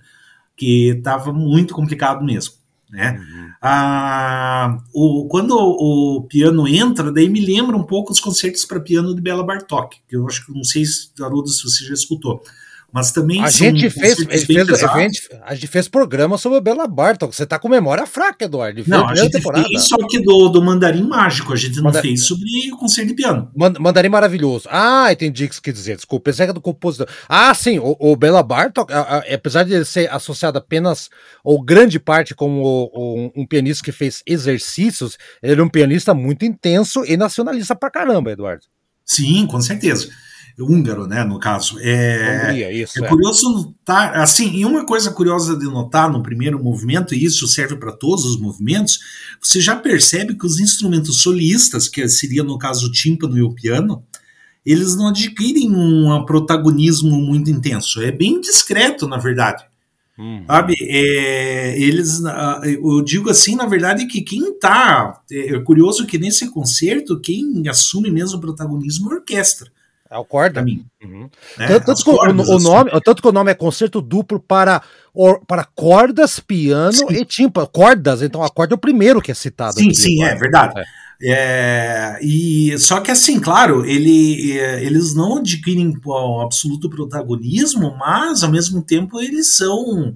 [0.59, 2.55] que estava muito complicado mesmo.
[2.89, 3.17] Né?
[3.17, 3.49] Uhum.
[3.61, 8.79] Ah, o, quando o, o, piano entra, daí me lembra um pouco os concertos para
[8.79, 10.83] piano de Bela Bartok, que eu acho que não sei,
[11.21, 12.43] Haroldo, se você já escutou.
[12.91, 16.87] Mas também a gente fez, fez a, gente, a gente fez programa sobre o Bela
[16.87, 17.35] Bartok.
[17.35, 18.83] Você tá com memória fraca, Eduardo.
[18.87, 19.67] Não, a gente temporada.
[19.67, 21.53] fez só que do, do Mandarim Mágico.
[21.53, 23.51] A gente não fez sobre o concerto de piano.
[23.55, 24.67] Mandarim Maravilhoso.
[24.71, 25.95] Ah, entendi o que você quer dizer.
[25.97, 27.07] Desculpa, pensei que é do compositor.
[27.27, 31.09] Ah, sim, o, o Bela Bartok, a, a, apesar de ele ser associado apenas,
[31.43, 36.13] ou grande parte, como o, o, um pianista que fez exercícios, ele é um pianista
[36.15, 38.65] muito intenso e nacionalista pra caramba, Eduardo.
[39.05, 40.09] Sim, com certeza
[40.65, 41.77] húngaro, né, no caso.
[41.79, 43.09] É, Hungria, isso, é, é.
[43.09, 47.75] curioso notar, assim, e uma coisa curiosa de notar no primeiro movimento, e isso serve
[47.75, 48.99] para todos os movimentos,
[49.41, 53.53] você já percebe que os instrumentos solistas, que seria no caso o tímpano e o
[53.53, 54.03] piano,
[54.65, 58.01] eles não adquirem um protagonismo muito intenso.
[58.01, 59.63] É bem discreto, na verdade.
[60.19, 60.43] Uhum.
[60.45, 60.75] Sabe?
[60.81, 65.21] É, eles, ah, eu digo assim, na verdade, que quem tá.
[65.31, 69.71] É, é curioso que nesse concerto, quem assume mesmo o protagonismo é a orquestra.
[70.09, 70.61] É o corda.
[70.61, 70.85] Mim.
[71.03, 71.29] Uhum.
[71.59, 73.01] É, tanto, tanto, que cordas, o, o, nome, assim.
[73.05, 74.81] tanto que o nome é concerto duplo para,
[75.13, 77.05] or, para cordas, piano sim.
[77.09, 77.67] e tímpano.
[77.67, 79.79] Cordas, então a corda é o primeiro que é citado.
[79.79, 80.79] Sim, sim, é verdade.
[80.79, 80.85] É.
[81.21, 88.41] É, e só que assim, claro, ele, é, eles não adquirem o absoluto protagonismo, mas
[88.41, 90.15] ao mesmo tempo eles são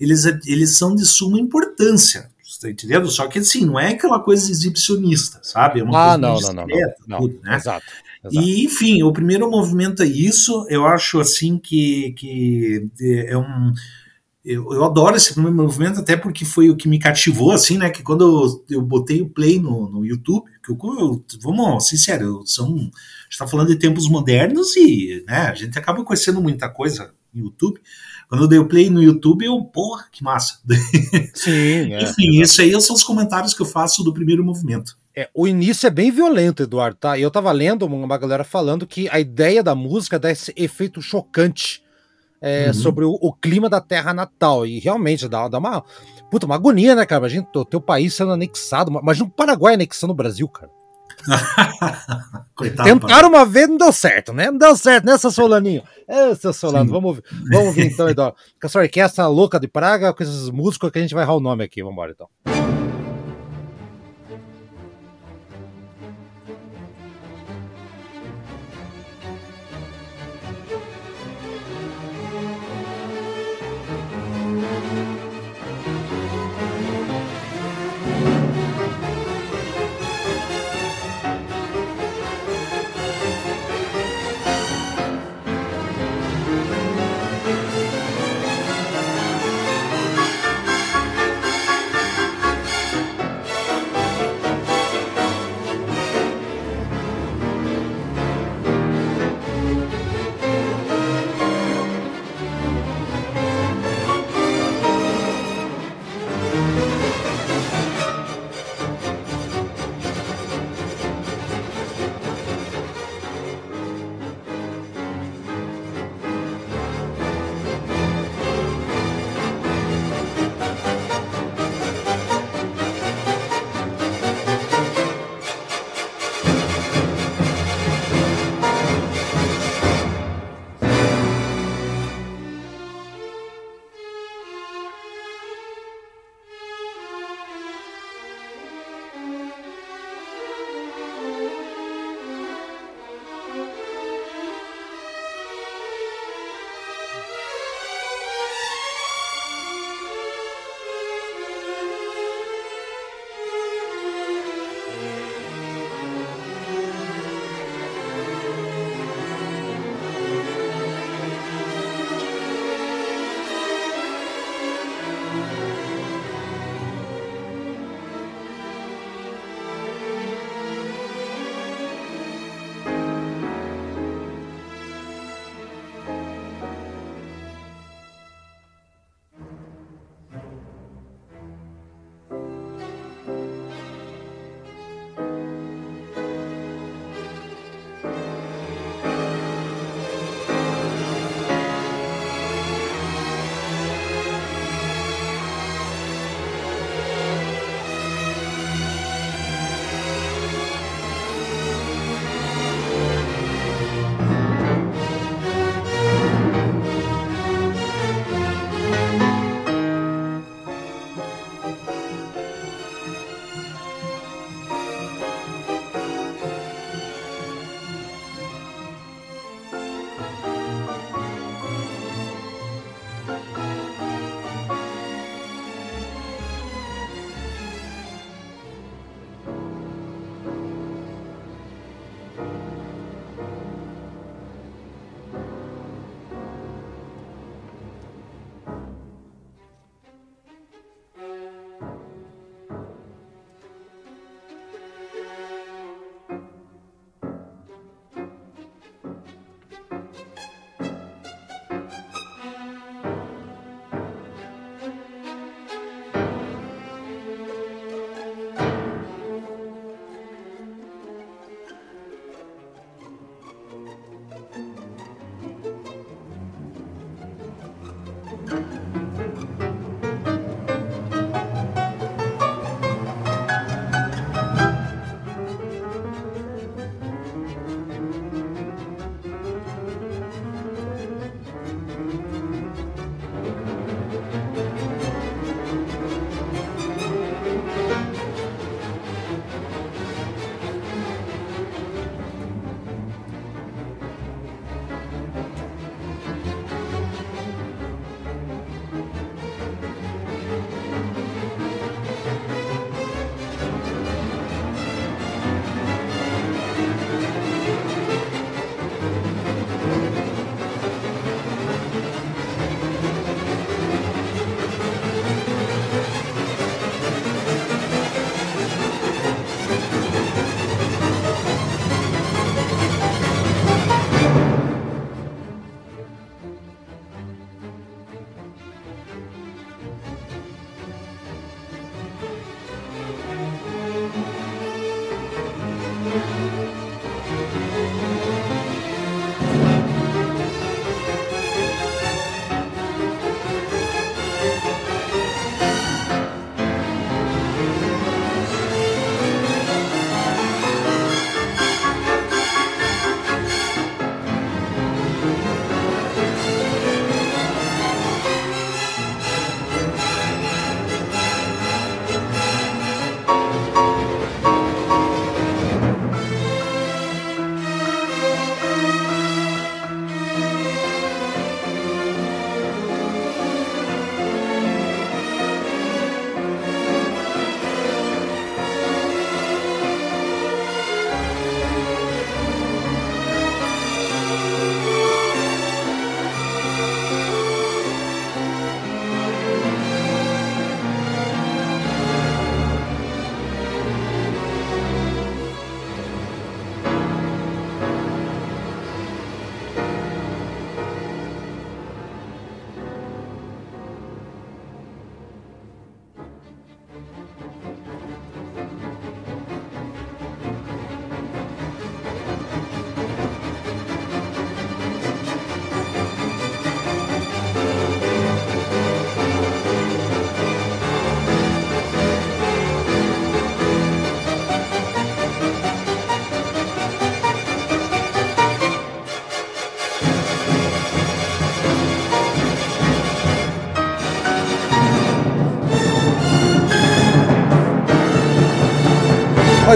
[0.00, 2.28] eles, eles são de suma importância.
[2.60, 3.08] Tá entendendo?
[3.08, 5.80] Só que assim, não é aquela coisa exibicionista, sabe?
[5.80, 7.56] É uma ah, não, não, não, não, não, tudo, né?
[7.56, 7.86] Exato.
[8.30, 10.66] E, enfim, o primeiro movimento é isso.
[10.68, 12.88] Eu acho assim que, que
[13.26, 13.72] é um.
[14.44, 17.90] Eu, eu adoro esse primeiro movimento, até porque foi o que me cativou, assim, né?
[17.90, 18.24] Que quando
[18.68, 22.78] eu, eu botei o play no, no YouTube, que eu, eu vamos, sincero, são, a
[22.78, 27.44] gente tá falando de tempos modernos e né, a gente acaba conhecendo muita coisa no
[27.44, 27.80] YouTube.
[28.28, 30.60] Quando eu dei o play no YouTube, eu, porra, que massa.
[31.34, 34.96] Sim, é, Enfim, isso aí são os comentários que eu faço do primeiro movimento.
[35.14, 37.18] É, o início é bem violento, Eduardo, tá?
[37.18, 41.02] E eu tava lendo uma galera falando que a ideia da música dá esse efeito
[41.02, 41.82] chocante
[42.40, 42.74] é, uhum.
[42.74, 44.64] sobre o, o, clima da terra natal.
[44.64, 45.84] E realmente dá, dá uma.
[46.30, 47.20] Puta, uma agonia, né, cara?
[47.20, 48.90] Imagina o teu país sendo anexado.
[48.90, 50.70] Imagina o Paraguai anexando o Brasil, cara.
[52.54, 54.50] Coitado, Tentaram uma vez, não deu certo, né?
[54.50, 55.82] Não deu certo, né, seu Solaninho?
[56.08, 58.36] É, seu Solano, vamos ouvir, vamos ouvir então, Eduardo.
[58.60, 61.40] Com essa orquestra louca de Praga, com esses músicos que a gente vai errar o
[61.40, 61.82] nome aqui.
[61.82, 62.69] Vamos embora, então.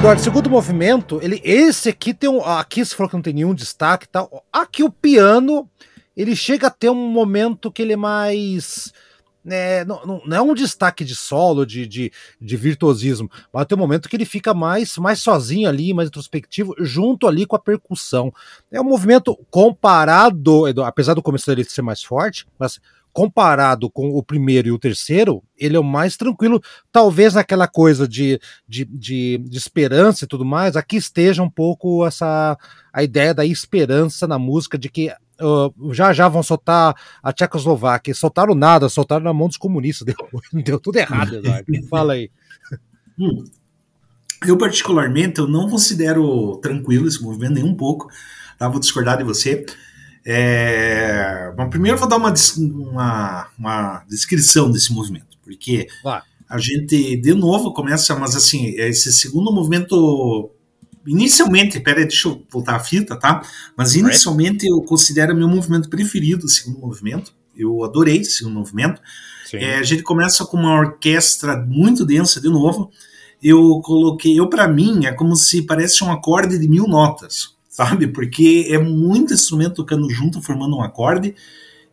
[0.05, 2.45] Eduardo, segundo movimento, ele, esse aqui tem um.
[2.45, 4.45] Aqui você falou que não tem nenhum destaque e tal.
[4.53, 5.67] Aqui o piano,
[6.15, 8.93] ele chega a ter um momento que ele é mais.
[9.43, 13.77] Né, não, não, não é um destaque de solo, de, de, de, virtuosismo, mas tem
[13.77, 17.59] um momento que ele fica mais, mais sozinho ali, mais introspectivo, junto ali com a
[17.59, 18.31] percussão.
[18.71, 22.79] É um movimento comparado, apesar do começo dele ser mais forte, mas
[23.15, 26.61] comparado com o primeiro e o terceiro, ele é o mais tranquilo.
[26.91, 32.05] Talvez naquela coisa de, de, de, de, esperança e tudo mais, aqui esteja um pouco
[32.05, 32.59] essa
[32.93, 38.13] a ideia da esperança na música, de que uh, já já vão soltar a Tchecoslováquia.
[38.15, 40.05] Soltaram nada, soltaram na mão dos comunistas.
[40.53, 41.73] Deu, deu tudo errado, Eduardo.
[41.89, 42.31] Fala aí.
[43.17, 43.45] Hum.
[44.45, 48.09] Eu, particularmente, eu não considero tranquilo esse movimento nem um pouco.
[48.59, 48.69] Tá?
[48.69, 49.65] Vou discordar de você.
[50.27, 51.53] É...
[51.57, 55.87] Bom, primeiro vou dar uma, uma, uma descrição desse movimento, porque
[56.49, 60.51] a gente, de novo, começa, mas assim, esse segundo movimento,
[61.07, 63.43] inicialmente, peraí, deixa eu voltar a fita, tá?
[63.77, 69.01] Mas inicialmente eu considero meu movimento preferido, o segundo movimento, eu adorei esse segundo movimento.
[69.53, 72.91] É, a gente começa com uma orquestra muito densa, de novo,
[73.43, 78.07] eu coloquei, eu para mim, é como se parece um acorde de mil notas, sabe?
[78.07, 81.35] Porque é muito instrumento tocando junto, formando um acorde.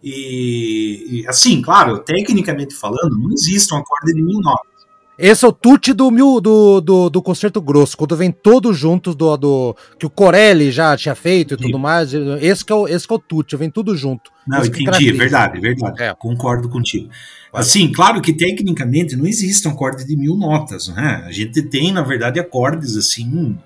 [0.03, 4.69] E, e, assim, claro, tecnicamente falando, não existe um acorde de mil notas.
[5.17, 9.15] Esse é o tute do, mil, do, do, do concerto grosso, quando vem todos juntos
[9.15, 11.63] do, do que o Corelli já tinha feito e Sim.
[11.63, 12.13] tudo mais.
[12.13, 14.31] Esse que é o, esse que é o tute, vem tudo junto.
[14.47, 16.03] Não, entendi, verdade, verdade.
[16.03, 16.13] É.
[16.13, 17.09] Concordo contigo.
[17.51, 21.23] Assim, claro que tecnicamente não existe um acorde de mil notas, né?
[21.25, 23.57] A gente tem, na verdade, acordes assim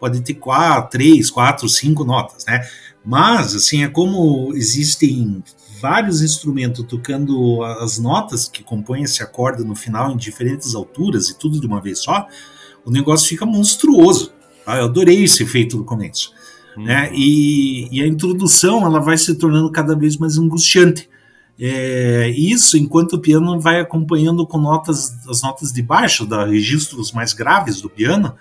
[0.00, 2.66] pode ter quatro, três, quatro, cinco notas, né?
[3.04, 5.42] Mas, assim, é como existem
[5.80, 11.38] vários instrumentos tocando as notas que compõem esse acorde no final em diferentes alturas e
[11.38, 12.26] tudo de uma vez só,
[12.84, 14.32] o negócio fica monstruoso.
[14.64, 14.76] Tá?
[14.76, 16.32] Eu adorei esse efeito do começo.
[16.76, 16.84] Hum.
[16.84, 17.10] Né?
[17.14, 21.08] E, e, a introdução ela vai se tornando cada vez mais angustiante.
[21.58, 27.12] É, isso enquanto o piano vai acompanhando com notas as notas de baixo, da registros
[27.12, 28.34] mais graves do piano,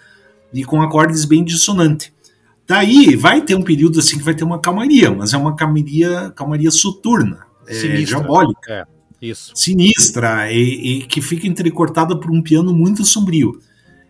[0.54, 2.12] e com acordes bem dissonantes.
[2.68, 6.32] Daí vai ter um período assim que vai ter uma calmaria, mas é uma calmaria,
[6.36, 8.72] calmaria soturna, é, diabólica.
[8.72, 8.86] É,
[9.22, 9.52] isso.
[9.56, 13.60] Sinistra e, e, que fica entrecortada por um piano muito sombrio.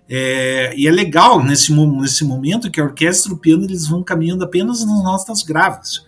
[0.10, 4.04] É, e é legal nesse, nesse momento que a orquestra e o piano eles vão
[4.04, 6.06] caminhando apenas nas notas graves.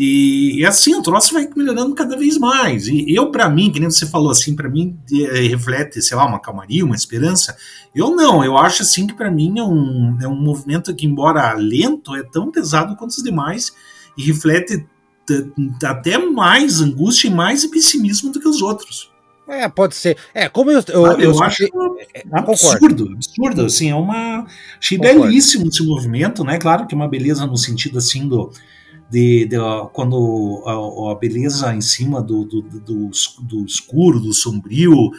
[0.00, 2.86] E, e, assim, o troço vai melhorando cada vez mais.
[2.86, 6.24] E eu, para mim, que nem você falou assim, para mim é, reflete, sei lá,
[6.24, 7.56] uma calmaria, uma esperança.
[7.92, 11.52] Eu não, eu acho assim que para mim é um, é um movimento que, embora
[11.54, 13.72] lento, é tão pesado quanto os demais
[14.16, 14.86] e reflete
[15.84, 19.10] até mais angústia e mais pessimismo do que os outros.
[19.48, 20.16] É, pode ser.
[20.32, 20.80] É, como eu.
[20.86, 23.64] Eu, eu, eu acho é, absurdo, absurdo.
[23.64, 24.46] Assim, é uma.
[24.78, 25.22] Achei concordo.
[25.22, 26.56] belíssimo esse movimento, né?
[26.56, 28.52] Claro que é uma beleza no sentido assim do
[29.10, 29.56] de, de
[29.92, 33.10] quando a, a, beleza em cima do, do, do,
[33.42, 35.10] do escuro, do sombrio,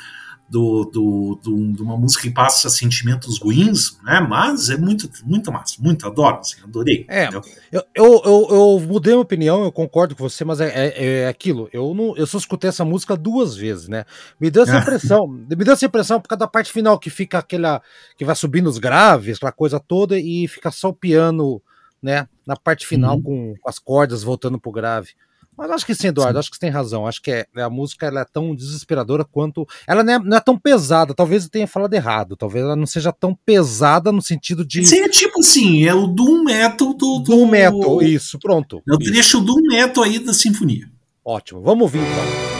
[0.49, 4.19] do, do, do, de uma música que passa sentimentos ruins, né?
[4.19, 7.05] Mas é muito, muito massa, muito adoro, assim, adorei.
[7.07, 11.21] É, eu, eu, eu, eu, mudei minha opinião, eu concordo com você, mas é, é,
[11.21, 11.69] é, aquilo.
[11.71, 14.05] Eu não, eu só escutei essa música duas vezes, né?
[14.39, 14.81] Me deu essa ah.
[14.81, 17.79] impressão, me deu essa impressão por causa da parte final que fica aquela
[18.17, 21.61] que vai subindo os graves, aquela coisa toda e fica só o piano
[22.01, 22.27] né?
[22.45, 23.21] Na parte final, uhum.
[23.21, 25.09] com, com, as cordas voltando pro grave.
[25.57, 26.39] Mas acho que sim, Eduardo, sim.
[26.39, 27.05] acho que você tem razão.
[27.05, 29.67] Acho que é, a música ela é tão desesperadora quanto.
[29.85, 32.37] Ela não é, não é, tão pesada, talvez eu tenha falado errado.
[32.37, 34.85] Talvez ela não seja tão pesada no sentido de.
[34.85, 37.19] Sim, é tipo assim, é o Doom Metal do.
[37.19, 37.23] do...
[37.23, 38.81] Doom Metal, isso, pronto.
[38.87, 40.89] É o trecho Doom Metal aí da Sinfonia.
[41.25, 42.58] Ótimo, vamos ouvir então.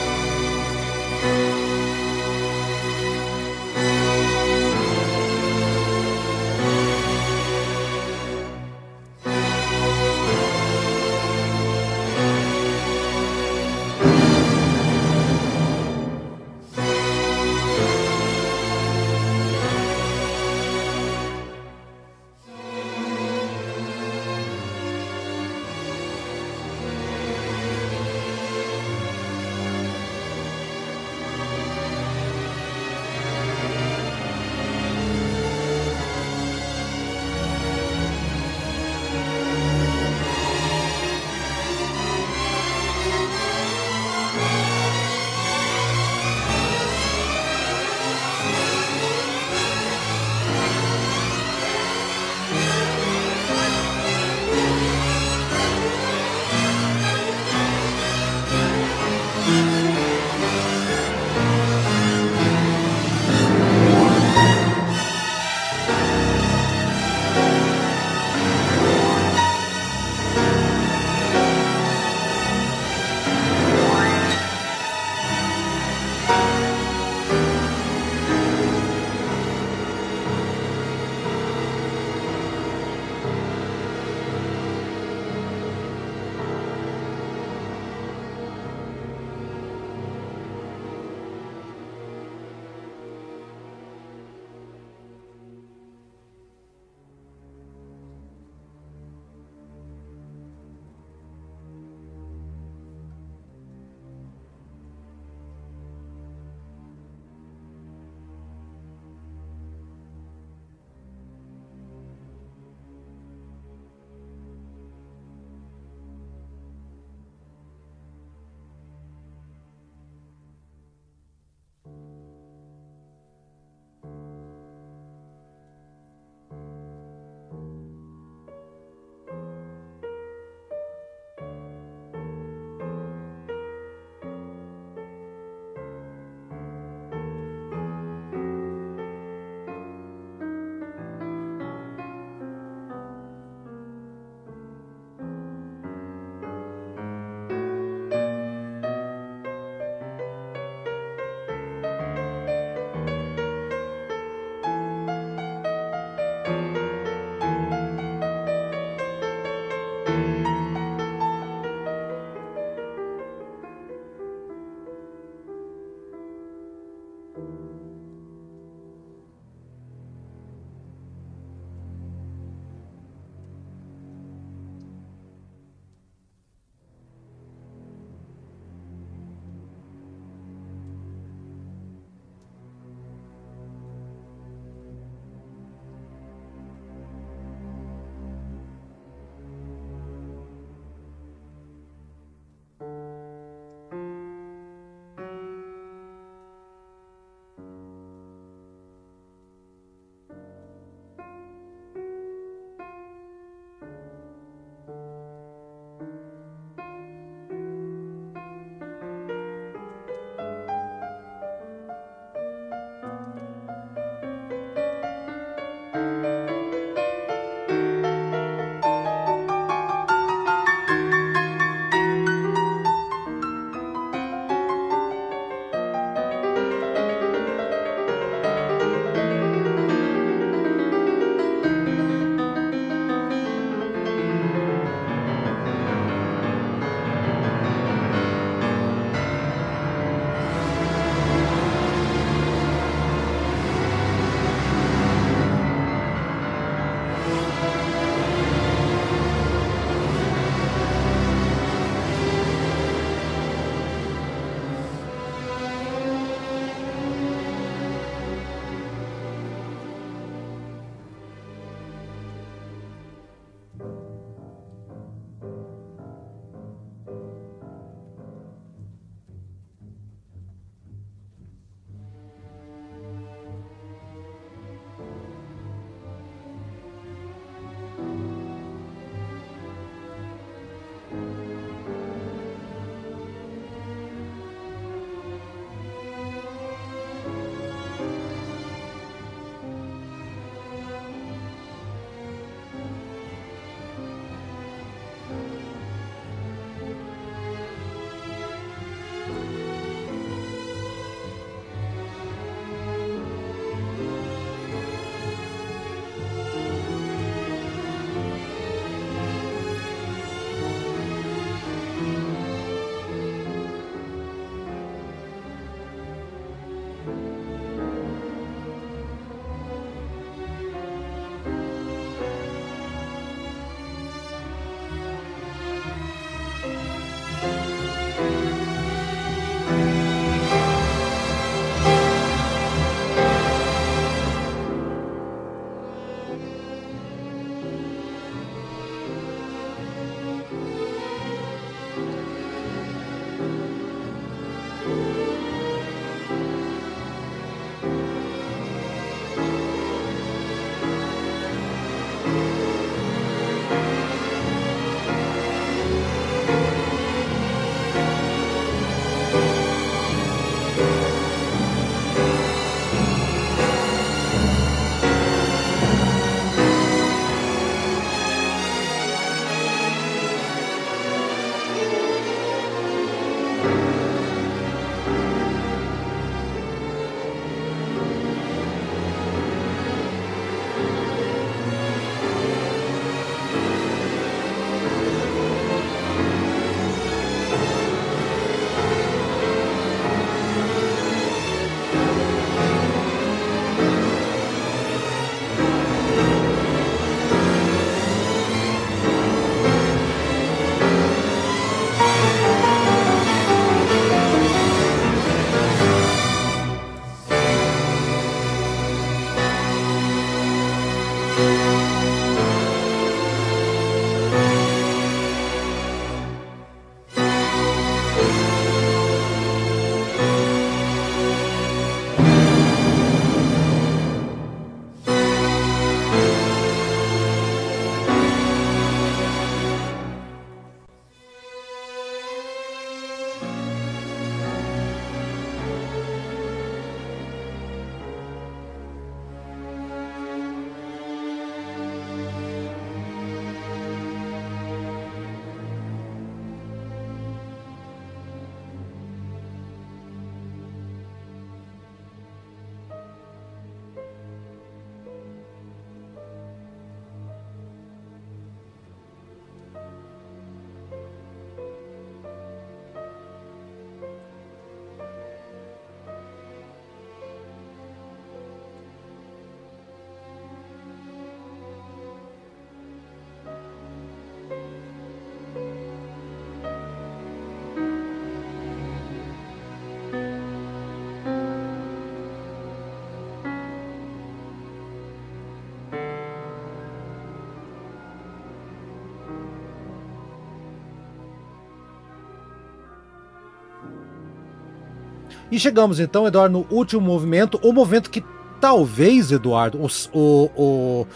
[495.50, 498.24] E chegamos então, Eduardo, no último movimento, o movimento que
[498.60, 501.06] talvez, Eduardo, os, o, o,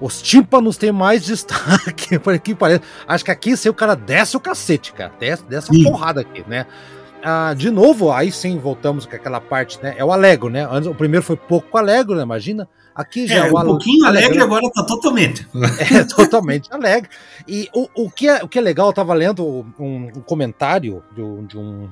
[0.00, 2.82] os tímpanos têm mais destaque, por aqui parece.
[3.06, 5.12] Acho que aqui sim o cara desce o cacete, cara.
[5.18, 6.66] Desce, desce porrada aqui, né?
[7.22, 9.94] Ah, de novo, aí sim voltamos com aquela parte, né?
[9.96, 10.68] É o Alegro, né?
[10.70, 12.22] Antes, o primeiro foi pouco Alegro, né?
[12.22, 12.68] Imagina.
[12.94, 15.48] Aqui já é, é um pouquinho alegre, alegre, agora tá totalmente.
[15.92, 17.10] É, totalmente alegre.
[17.48, 19.44] E o, o, que é, o que é legal, eu tava lendo
[19.78, 21.90] um, um comentário de de um,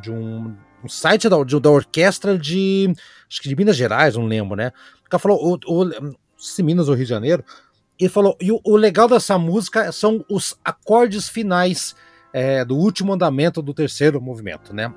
[0.00, 2.92] de um um site da, de, da orquestra de.
[3.28, 4.72] Acho que de Minas Gerais, não lembro, né?
[5.04, 7.44] O cara falou, o, o, se Minas ou Rio de Janeiro,
[7.98, 11.96] ele falou, e o, o legal dessa música são os acordes finais
[12.32, 14.92] é, do último andamento do terceiro movimento, né?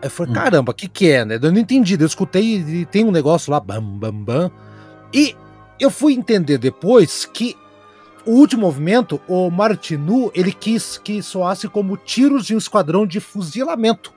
[0.00, 0.34] Eu falei, hum.
[0.34, 1.38] caramba, o que que é, né?
[1.40, 4.50] Eu não entendi, eu escutei e tem um negócio lá, bam, bam, bam.
[5.12, 5.36] E
[5.78, 7.56] eu fui entender depois que
[8.24, 13.20] o último movimento, o Martinu, ele quis que soasse como tiros de um esquadrão de
[13.20, 14.12] fuzilamento.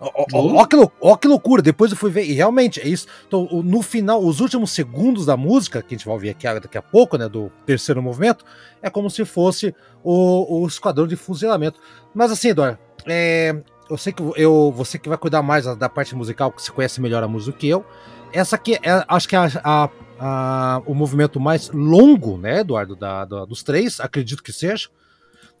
[0.00, 3.06] Ó, que, ó, que, loucura, depois eu fui ver, e realmente é isso.
[3.26, 6.78] Então, no final, os últimos segundos da música, que a gente vai ouvir aqui daqui
[6.78, 8.42] a pouco, né, do terceiro movimento,
[8.80, 11.78] é como se fosse o, o esquadrão de fuzilamento.
[12.14, 13.54] Mas assim, Eduardo, é,
[13.90, 16.72] eu sei que eu, você que vai cuidar mais da, da, parte musical, que você
[16.72, 17.84] conhece melhor a música do que eu.
[18.32, 22.96] Essa aqui, é, acho que é a, a, a, o movimento mais longo, né, Eduardo,
[22.96, 24.88] da, da, dos três, acredito que seja.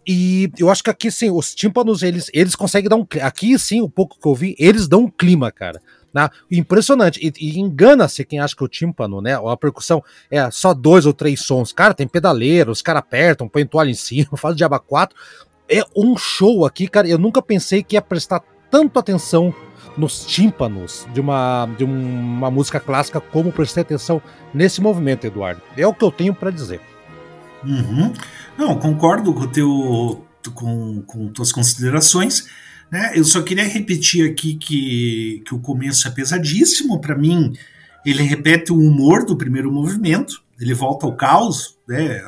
[0.06, 3.06] E eu acho que aqui, sim, os tímpanos, eles, eles conseguem dar um.
[3.22, 5.80] Aqui, sim, o pouco que eu vi, eles dão um clima, cara.
[6.12, 6.28] Né?
[6.50, 7.20] Impressionante.
[7.22, 9.38] E, e engana-se quem acha que o tímpano, né?
[9.38, 11.72] Ou a percussão é só dois ou três sons.
[11.72, 15.16] Cara, tem pedaleira, os caras apertam, põem toalha em cima, faz de aba 4.
[15.68, 17.06] É um show aqui, cara.
[17.06, 19.54] Eu nunca pensei que ia prestar tanto atenção
[19.96, 24.22] nos tímpanos de uma, de uma música clássica como prestei atenção
[24.54, 25.60] nesse movimento, Eduardo.
[25.76, 26.80] É o que eu tenho para dizer.
[27.64, 28.12] Uhum.
[28.56, 32.46] Não, concordo com teu com, com tuas considerações.
[32.90, 33.12] Né?
[33.14, 37.00] Eu só queria repetir aqui que, que o começo é pesadíssimo.
[37.00, 37.52] Para mim,
[38.04, 41.78] ele repete o humor do primeiro movimento, ele volta ao caos.
[41.86, 42.22] Né?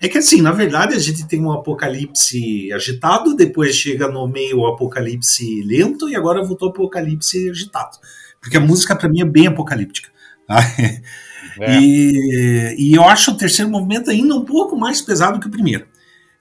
[0.00, 4.58] É que assim, na verdade, a gente tem um apocalipse agitado, depois chega no meio
[4.58, 7.98] o apocalipse lento, e agora voltou o apocalipse agitado.
[8.40, 10.10] Porque a música, para mim, é bem apocalíptica.
[10.46, 10.56] Tá?
[11.60, 11.80] É.
[11.80, 15.86] E, e eu acho o terceiro movimento ainda um pouco mais pesado que o primeiro.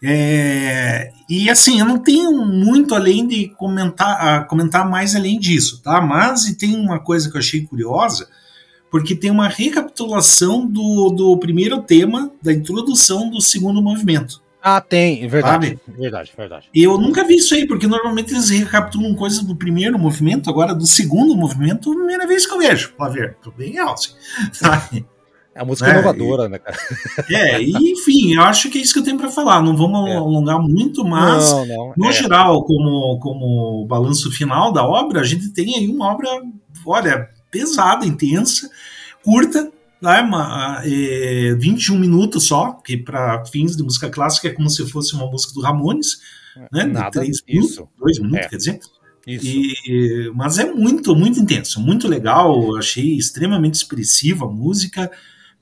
[0.03, 5.99] É, e assim, eu não tenho muito além de comentar, comentar mais além disso, tá?
[5.99, 8.27] Mas e tem uma coisa que eu achei curiosa,
[8.91, 14.44] porque tem uma recapitulação do, do primeiro tema da introdução do segundo movimento.
[14.67, 15.67] Ah, tem, verdade.
[15.67, 15.79] Sabe?
[15.95, 16.69] Verdade, verdade.
[16.73, 20.87] Eu nunca vi isso aí, porque normalmente eles recapitulam coisas do primeiro movimento, agora do
[20.87, 22.91] segundo movimento, primeira vez que eu vejo.
[22.93, 24.15] Pra ver, tô bem alto.
[24.51, 25.05] Sabe?
[25.53, 26.75] É a música é, inovadora, e, né, cara?
[27.29, 29.61] É, e enfim, eu acho que é isso que eu tenho para falar.
[29.61, 30.15] Não vamos é.
[30.15, 32.11] alongar muito, mas não, não, no é.
[32.11, 36.27] geral, como, como balanço final da obra, a gente tem aí uma obra,
[36.83, 38.67] olha, pesada, intensa,
[39.23, 39.71] curta,
[40.21, 45.13] uma, é, 21 minutos só, que para fins de música clássica é como se fosse
[45.15, 46.19] uma música do Ramones,
[46.71, 48.49] né, Nada, de 3 minutos, 2 minutos, é.
[48.49, 48.79] quer dizer.
[49.27, 49.47] Isso.
[49.47, 52.75] E, mas é muito, muito intenso, muito legal.
[52.77, 55.11] Achei extremamente expressiva a música,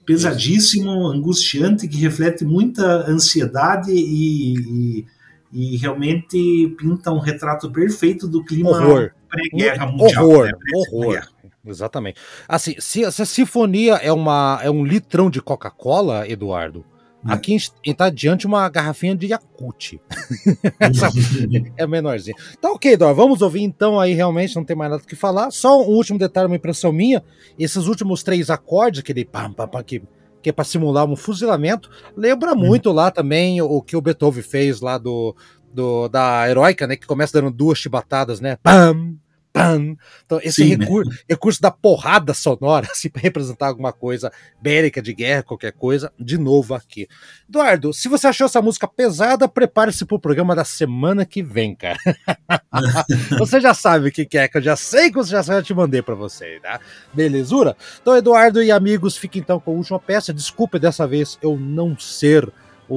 [0.05, 5.05] pesadíssimo, angustiante, que reflete muita ansiedade e, e,
[5.53, 10.29] e realmente pinta um retrato perfeito do clima pré-guerra mundial.
[10.29, 10.53] Horror, né?
[10.75, 11.32] horror.
[11.65, 12.19] Exatamente.
[12.47, 16.85] Assim, se, se a sinfonia é, uma, é um litrão de Coca-Cola, Eduardo,
[17.27, 17.33] é.
[17.33, 17.55] aqui
[17.85, 20.01] está diante uma garrafinha de Yakut.
[21.77, 22.35] é menorzinho.
[22.59, 25.51] Tá ok, Eduardo, vamos ouvir então aí, realmente não tem mais nada o que falar.
[25.51, 27.23] Só um último detalhe, uma impressão minha,
[27.57, 30.03] esses últimos três acordes, aquele pam, pam, pam, que,
[30.41, 32.57] que é para simular um fuzilamento, lembra hum.
[32.57, 35.33] muito lá também o que o Beethoven fez lá do,
[35.73, 39.15] do da Heroica, né, que começa dando duas chibatadas, né, pam,
[39.53, 39.95] Pam.
[40.25, 41.17] Então, esse Sim, recurso, né?
[41.29, 46.39] recurso da porrada sonora, assim, para representar alguma coisa bélica, de guerra, qualquer coisa, de
[46.39, 47.07] novo aqui.
[47.47, 51.99] Eduardo, se você achou essa música pesada, prepare-se pro programa da semana que vem, cara.
[53.37, 55.61] você já sabe o que, que é, que eu já sei que você já, já
[55.61, 56.79] te mandei para você, tá?
[57.13, 57.77] Belezura?
[58.01, 60.33] Então, Eduardo e amigos, fiquem então com a última peça.
[60.33, 62.51] Desculpe dessa vez eu não ser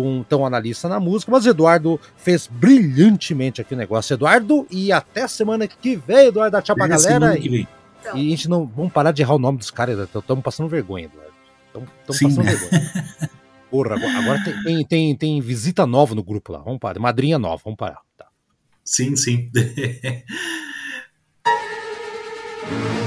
[0.05, 4.15] um tão analista na música, mas Eduardo fez brilhantemente aqui o negócio.
[4.15, 7.39] Eduardo, e até semana que vem, Eduardo, tchau pra galera.
[7.39, 7.69] E, e,
[8.05, 8.67] a gente não.
[8.67, 11.33] Vamos parar de errar o nome dos caras, estamos passando vergonha, Eduardo.
[11.67, 12.55] Estamos passando né?
[12.55, 12.93] vergonha.
[13.71, 16.61] Porra, agora, agora tem, tem, tem, tem, visita nova no grupo lá.
[16.61, 17.01] Vamos parar.
[17.01, 18.01] Madrinha nova, vamos parar.
[18.17, 18.27] Tá.
[18.85, 19.51] Sim, sim.